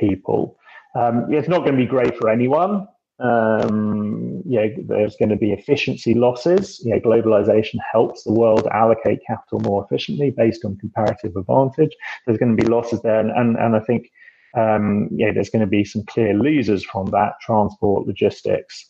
people, 0.00 0.56
um, 0.96 1.32
it's 1.32 1.48
not 1.48 1.58
going 1.58 1.76
to 1.76 1.84
be 1.84 1.86
great 1.86 2.18
for 2.18 2.28
anyone. 2.28 2.88
Um, 3.20 4.42
yeah, 4.46 4.68
there's 4.86 5.16
going 5.16 5.28
to 5.28 5.36
be 5.36 5.52
efficiency 5.52 6.14
losses. 6.14 6.80
Yeah, 6.84 6.98
globalization 6.98 7.78
helps 7.92 8.24
the 8.24 8.32
world 8.32 8.66
allocate 8.72 9.20
capital 9.26 9.60
more 9.60 9.84
efficiently 9.84 10.30
based 10.30 10.64
on 10.64 10.78
comparative 10.78 11.36
advantage. 11.36 11.94
There's 12.26 12.38
going 12.38 12.56
to 12.56 12.62
be 12.62 12.68
losses 12.68 13.02
there, 13.02 13.20
and 13.20 13.30
and, 13.30 13.56
and 13.56 13.76
I 13.76 13.80
think 13.80 14.10
um, 14.56 15.08
yeah, 15.12 15.32
there's 15.32 15.50
going 15.50 15.60
to 15.60 15.66
be 15.66 15.84
some 15.84 16.04
clear 16.04 16.34
losers 16.34 16.84
from 16.84 17.06
that: 17.06 17.34
transport, 17.40 18.06
logistics. 18.06 18.88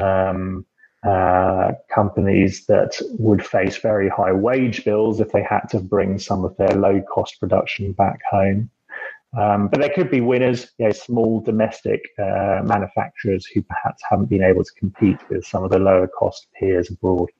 Um, 0.00 0.64
uh, 1.04 1.72
companies 1.92 2.66
that 2.66 2.96
would 3.18 3.44
face 3.44 3.76
very 3.78 4.08
high 4.08 4.32
wage 4.32 4.84
bills 4.84 5.18
if 5.18 5.32
they 5.32 5.42
had 5.42 5.62
to 5.68 5.80
bring 5.80 6.16
some 6.16 6.44
of 6.44 6.56
their 6.56 6.76
low 6.76 7.02
cost 7.12 7.40
production 7.40 7.92
back 7.92 8.20
home. 8.30 8.70
Um, 9.36 9.68
but 9.68 9.80
there 9.80 9.88
could 9.88 10.10
be 10.10 10.20
winners, 10.20 10.66
you 10.78 10.86
know, 10.86 10.92
small 10.92 11.40
domestic 11.40 12.02
uh, 12.18 12.60
manufacturers 12.64 13.46
who 13.46 13.62
perhaps 13.62 14.02
haven't 14.08 14.28
been 14.28 14.42
able 14.42 14.62
to 14.62 14.72
compete 14.78 15.18
with 15.30 15.46
some 15.46 15.64
of 15.64 15.70
the 15.70 15.78
lower 15.78 16.06
cost 16.06 16.48
peers 16.58 16.90
abroad. 16.90 17.30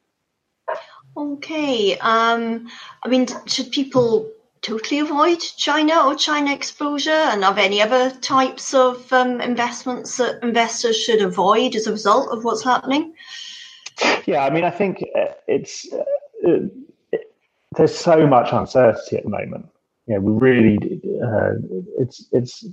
Okay. 1.16 1.98
Um, 1.98 2.68
I 3.04 3.08
mean, 3.08 3.26
should 3.46 3.70
people 3.72 4.30
totally 4.62 5.00
avoid 5.00 5.40
China 5.40 6.06
or 6.06 6.14
China 6.14 6.54
exposure? 6.54 7.10
And 7.10 7.44
are 7.44 7.52
there 7.52 7.64
any 7.64 7.82
other 7.82 8.10
types 8.10 8.72
of 8.72 9.12
um, 9.12 9.42
investments 9.42 10.16
that 10.16 10.42
investors 10.42 10.96
should 10.96 11.20
avoid 11.20 11.76
as 11.76 11.86
a 11.86 11.92
result 11.92 12.30
of 12.30 12.44
what's 12.44 12.64
happening? 12.64 13.14
Yeah, 14.24 14.46
I 14.46 14.50
mean, 14.50 14.64
I 14.64 14.70
think 14.70 15.04
uh, 15.14 15.34
it's 15.46 15.92
uh, 15.92 16.04
it, 17.12 17.34
there's 17.76 17.94
so 17.94 18.26
much 18.26 18.50
uncertainty 18.50 19.18
at 19.18 19.24
the 19.24 19.28
moment 19.28 19.68
you 20.12 20.18
know, 20.18 20.20
we 20.20 20.50
really 20.50 21.00
uh, 21.24 21.52
it's 21.98 22.26
it's 22.32 22.66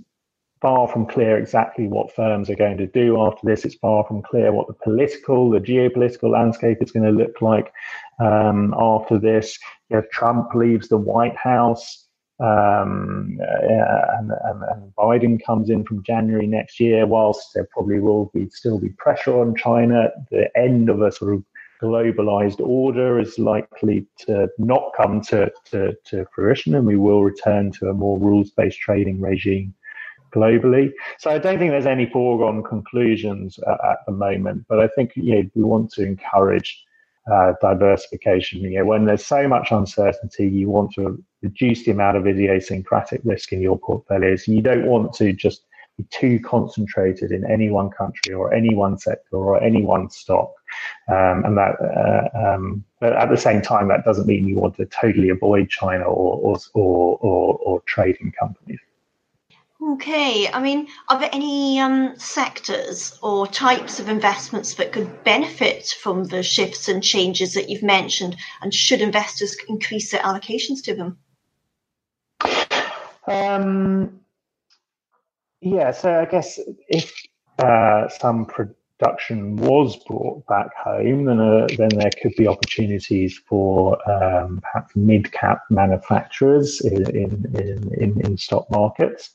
far 0.61 0.89
from 0.89 1.05
clear 1.05 1.37
exactly 1.37 1.87
what 1.87 2.13
firms 2.13 2.49
are 2.49 2.55
going 2.55 2.77
to 2.77 2.87
do 2.87 3.21
after 3.21 3.45
this. 3.45 3.63
It's 3.63 3.75
far 3.75 4.05
from 4.05 4.21
clear 4.21 4.51
what 4.51 4.67
the 4.67 4.73
political, 4.73 5.49
the 5.49 5.59
geopolitical 5.59 6.31
landscape 6.31 6.79
is 6.81 6.91
going 6.91 7.05
to 7.05 7.11
look 7.11 7.41
like 7.41 7.71
um, 8.19 8.73
after 8.77 9.17
this. 9.17 9.57
If 9.89 10.09
Trump 10.09 10.53
leaves 10.53 10.89
the 10.89 10.97
White 10.97 11.37
House 11.37 12.07
um, 12.41 13.39
uh, 13.41 14.17
and, 14.17 14.31
and, 14.31 14.63
and, 14.63 14.95
Biden 14.97 15.43
comes 15.45 15.69
in 15.69 15.85
from 15.85 16.03
January 16.03 16.47
next 16.47 16.79
year, 16.79 17.05
whilst 17.05 17.49
there 17.53 17.67
probably 17.71 17.99
will 17.99 18.31
be 18.33 18.49
still 18.49 18.79
be 18.79 18.89
pressure 18.97 19.39
on 19.39 19.55
China, 19.55 20.09
the 20.29 20.49
end 20.57 20.89
of 20.89 21.01
a 21.01 21.11
sort 21.11 21.33
of 21.33 21.43
globalized 21.81 22.59
order 22.59 23.19
is 23.19 23.39
likely 23.39 24.05
to 24.17 24.49
not 24.57 24.91
come 24.95 25.21
to, 25.21 25.51
to, 25.65 25.95
to 26.05 26.25
fruition 26.33 26.75
and 26.75 26.85
we 26.85 26.97
will 26.97 27.23
return 27.23 27.71
to 27.71 27.89
a 27.89 27.93
more 27.93 28.19
rules 28.19 28.51
based 28.51 28.79
trading 28.79 29.21
regime 29.21 29.73
globally. 30.33 30.91
So 31.17 31.31
I 31.31 31.37
don't 31.37 31.57
think 31.57 31.71
there's 31.71 31.85
any 31.85 32.05
foregone 32.05 32.63
conclusions 32.63 33.59
at, 33.59 33.79
at 33.83 33.97
the 34.05 34.11
moment, 34.11 34.65
but 34.67 34.79
I 34.79 34.87
think 34.87 35.15
know, 35.15 35.49
we 35.55 35.63
want 35.63 35.91
to 35.93 36.03
encourage 36.03 36.83
uh, 37.31 37.53
diversification. 37.61 38.61
You 38.61 38.79
know, 38.79 38.85
when 38.85 39.05
there's 39.05 39.25
so 39.25 39.47
much 39.47 39.71
uncertainty, 39.71 40.47
you 40.47 40.69
want 40.69 40.91
to 40.95 41.23
reduce 41.41 41.85
the 41.85 41.91
amount 41.91 42.17
of 42.17 42.27
idiosyncratic 42.27 43.21
risk 43.23 43.53
in 43.53 43.61
your 43.61 43.77
portfolios. 43.77 44.47
You 44.47 44.61
don't 44.61 44.85
want 44.85 45.13
to 45.13 45.33
just 45.33 45.61
be 45.99 46.07
too 46.09 46.39
concentrated 46.39 47.31
in 47.31 47.49
any 47.49 47.69
one 47.69 47.89
country 47.89 48.33
or 48.33 48.53
any 48.53 48.73
one 48.73 48.97
sector 48.97 49.37
or 49.37 49.61
any 49.61 49.83
one 49.83 50.09
stock. 50.09 50.51
Um, 51.07 51.43
and 51.45 51.57
that, 51.57 51.75
uh, 51.81 52.55
um, 52.55 52.83
but 52.99 53.13
at 53.13 53.29
the 53.29 53.37
same 53.37 53.61
time, 53.61 53.87
that 53.89 54.05
doesn't 54.05 54.27
mean 54.27 54.47
you 54.47 54.55
want 54.55 54.75
to 54.77 54.85
totally 54.85 55.29
avoid 55.29 55.69
China 55.69 56.03
or 56.03 56.37
or 56.37 56.57
or, 56.73 57.17
or, 57.21 57.57
or 57.57 57.81
trading 57.85 58.33
companies. 58.39 58.79
Okay, 59.81 60.49
I 60.51 60.61
mean, 60.61 60.89
are 61.07 61.19
there 61.19 61.29
any 61.31 61.79
um, 61.79 62.13
sectors 62.17 63.17
or 63.23 63.47
types 63.47 63.99
of 63.99 64.09
investments 64.09 64.73
that 64.73 64.91
could 64.91 65.23
benefit 65.23 65.95
from 66.01 66.25
the 66.25 66.43
shifts 66.43 66.89
and 66.89 67.01
changes 67.01 67.53
that 67.53 67.69
you've 67.69 67.81
mentioned, 67.81 68.35
and 68.61 68.73
should 68.73 69.01
investors 69.01 69.55
increase 69.69 70.11
their 70.11 70.21
allocations 70.21 70.83
to 70.83 70.95
them? 70.95 71.17
Um, 73.25 74.18
yeah, 75.61 75.91
so 75.91 76.19
I 76.19 76.25
guess 76.25 76.59
if 76.87 77.13
uh, 77.59 78.07
some 78.07 78.45
production 78.45 79.55
was 79.57 79.97
brought 80.07 80.45
back 80.47 80.75
home, 80.75 81.25
then 81.25 81.39
uh, 81.39 81.67
then 81.77 81.89
there 81.89 82.11
could 82.21 82.33
be 82.37 82.47
opportunities 82.47 83.37
for 83.47 83.97
um, 84.09 84.61
perhaps 84.61 84.95
mid-cap 84.95 85.63
manufacturers 85.69 86.81
in 86.81 87.09
in, 87.15 87.93
in, 87.97 88.21
in 88.25 88.37
stock 88.37 88.69
markets. 88.71 89.31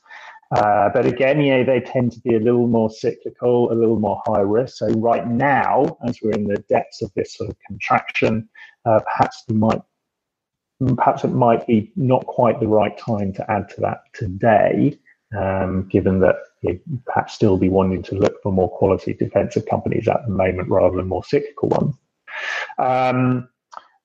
Uh, 0.51 0.89
but 0.93 1.05
again, 1.05 1.41
you 1.41 1.57
know, 1.57 1.63
they 1.63 1.79
tend 1.79 2.11
to 2.11 2.19
be 2.19 2.35
a 2.35 2.39
little 2.39 2.67
more 2.67 2.89
cyclical, 2.89 3.71
a 3.71 3.73
little 3.73 3.99
more 3.99 4.21
high 4.25 4.41
risk. 4.41 4.77
So 4.77 4.87
right 4.89 5.27
now, 5.27 5.97
as 6.07 6.19
we're 6.21 6.31
in 6.33 6.45
the 6.45 6.63
depths 6.69 7.01
of 7.01 7.11
this 7.15 7.33
sort 7.33 7.49
of 7.49 7.57
contraction, 7.67 8.47
uh, 8.85 8.99
perhaps 8.99 9.43
might 9.49 9.81
perhaps 10.95 11.23
it 11.23 11.29
might 11.29 11.65
be 11.65 11.91
not 11.95 12.25
quite 12.25 12.59
the 12.59 12.67
right 12.67 12.97
time 12.97 13.33
to 13.33 13.51
add 13.51 13.69
to 13.69 13.81
that 13.81 14.01
today, 14.13 14.97
um, 15.37 15.87
given 15.89 16.19
that 16.19 16.35
you'd 16.61 16.81
perhaps 17.05 17.33
still 17.33 17.57
be 17.57 17.69
wanting 17.69 18.03
to 18.03 18.15
look 18.15 18.41
for 18.41 18.51
more 18.51 18.69
quality 18.69 19.13
defensive 19.13 19.65
companies 19.65 20.07
at 20.07 20.21
the 20.25 20.31
moment 20.31 20.69
rather 20.69 20.97
than 20.97 21.07
more 21.07 21.23
cyclical 21.23 21.69
ones. 21.69 21.95
Um, 22.77 23.49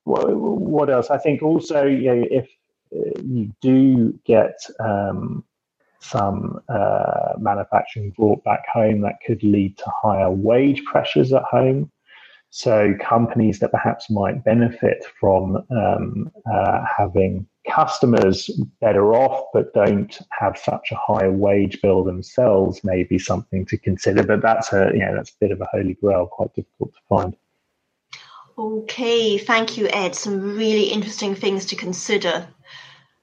what, 0.05 0.35
what, 0.35 0.91
else? 0.91 1.11
I 1.11 1.19
think 1.19 1.43
also, 1.43 1.85
you 1.85 2.15
know, 2.15 2.27
if 2.31 2.49
uh, 2.95 3.21
you 3.23 3.53
do 3.61 4.19
get 4.25 4.59
um, 4.81 5.45
some 6.01 6.61
uh, 6.69 7.35
manufacturing 7.39 8.11
brought 8.11 8.43
back 8.45 8.67
home, 8.73 9.03
that 9.03 9.17
could 9.27 9.43
lead 9.43 9.77
to 9.79 9.85
higher 10.03 10.31
wage 10.31 10.83
pressures 10.85 11.33
at 11.33 11.43
home. 11.43 11.91
So 12.51 12.95
companies 13.01 13.61
that 13.61 13.71
perhaps 13.71 14.11
might 14.11 14.43
benefit 14.43 15.05
from 15.21 15.65
um, 15.71 16.33
uh, 16.53 16.85
having 16.97 17.47
customers 17.68 18.49
better 18.81 19.14
off, 19.14 19.46
but 19.53 19.75
don't 19.75 20.18
have 20.31 20.57
such 20.59 20.92
a 20.92 20.96
high 20.96 21.29
wage 21.29 21.83
bill 21.83 22.05
themselves, 22.05 22.83
may 22.85 23.05
be 23.05 23.18
something 23.18 23.66
to 23.66 23.77
consider. 23.77 24.23
But 24.23 24.40
that's 24.42 24.73
a 24.73 24.90
you 24.92 25.01
know 25.01 25.14
that's 25.14 25.31
a 25.31 25.38
bit 25.40 25.53
of 25.53 25.61
a 25.61 25.68
holy 25.73 25.94
grail, 25.94 26.27
quite 26.27 26.55
difficult 26.55 26.94
to 26.94 27.01
find. 27.09 27.37
Okay, 28.59 29.38
thank 29.38 29.79
you, 29.79 29.88
Ed. 29.88 30.14
Some 30.14 30.57
really 30.57 30.85
interesting 30.85 31.35
things 31.35 31.66
to 31.66 31.77
consider. 31.77 32.46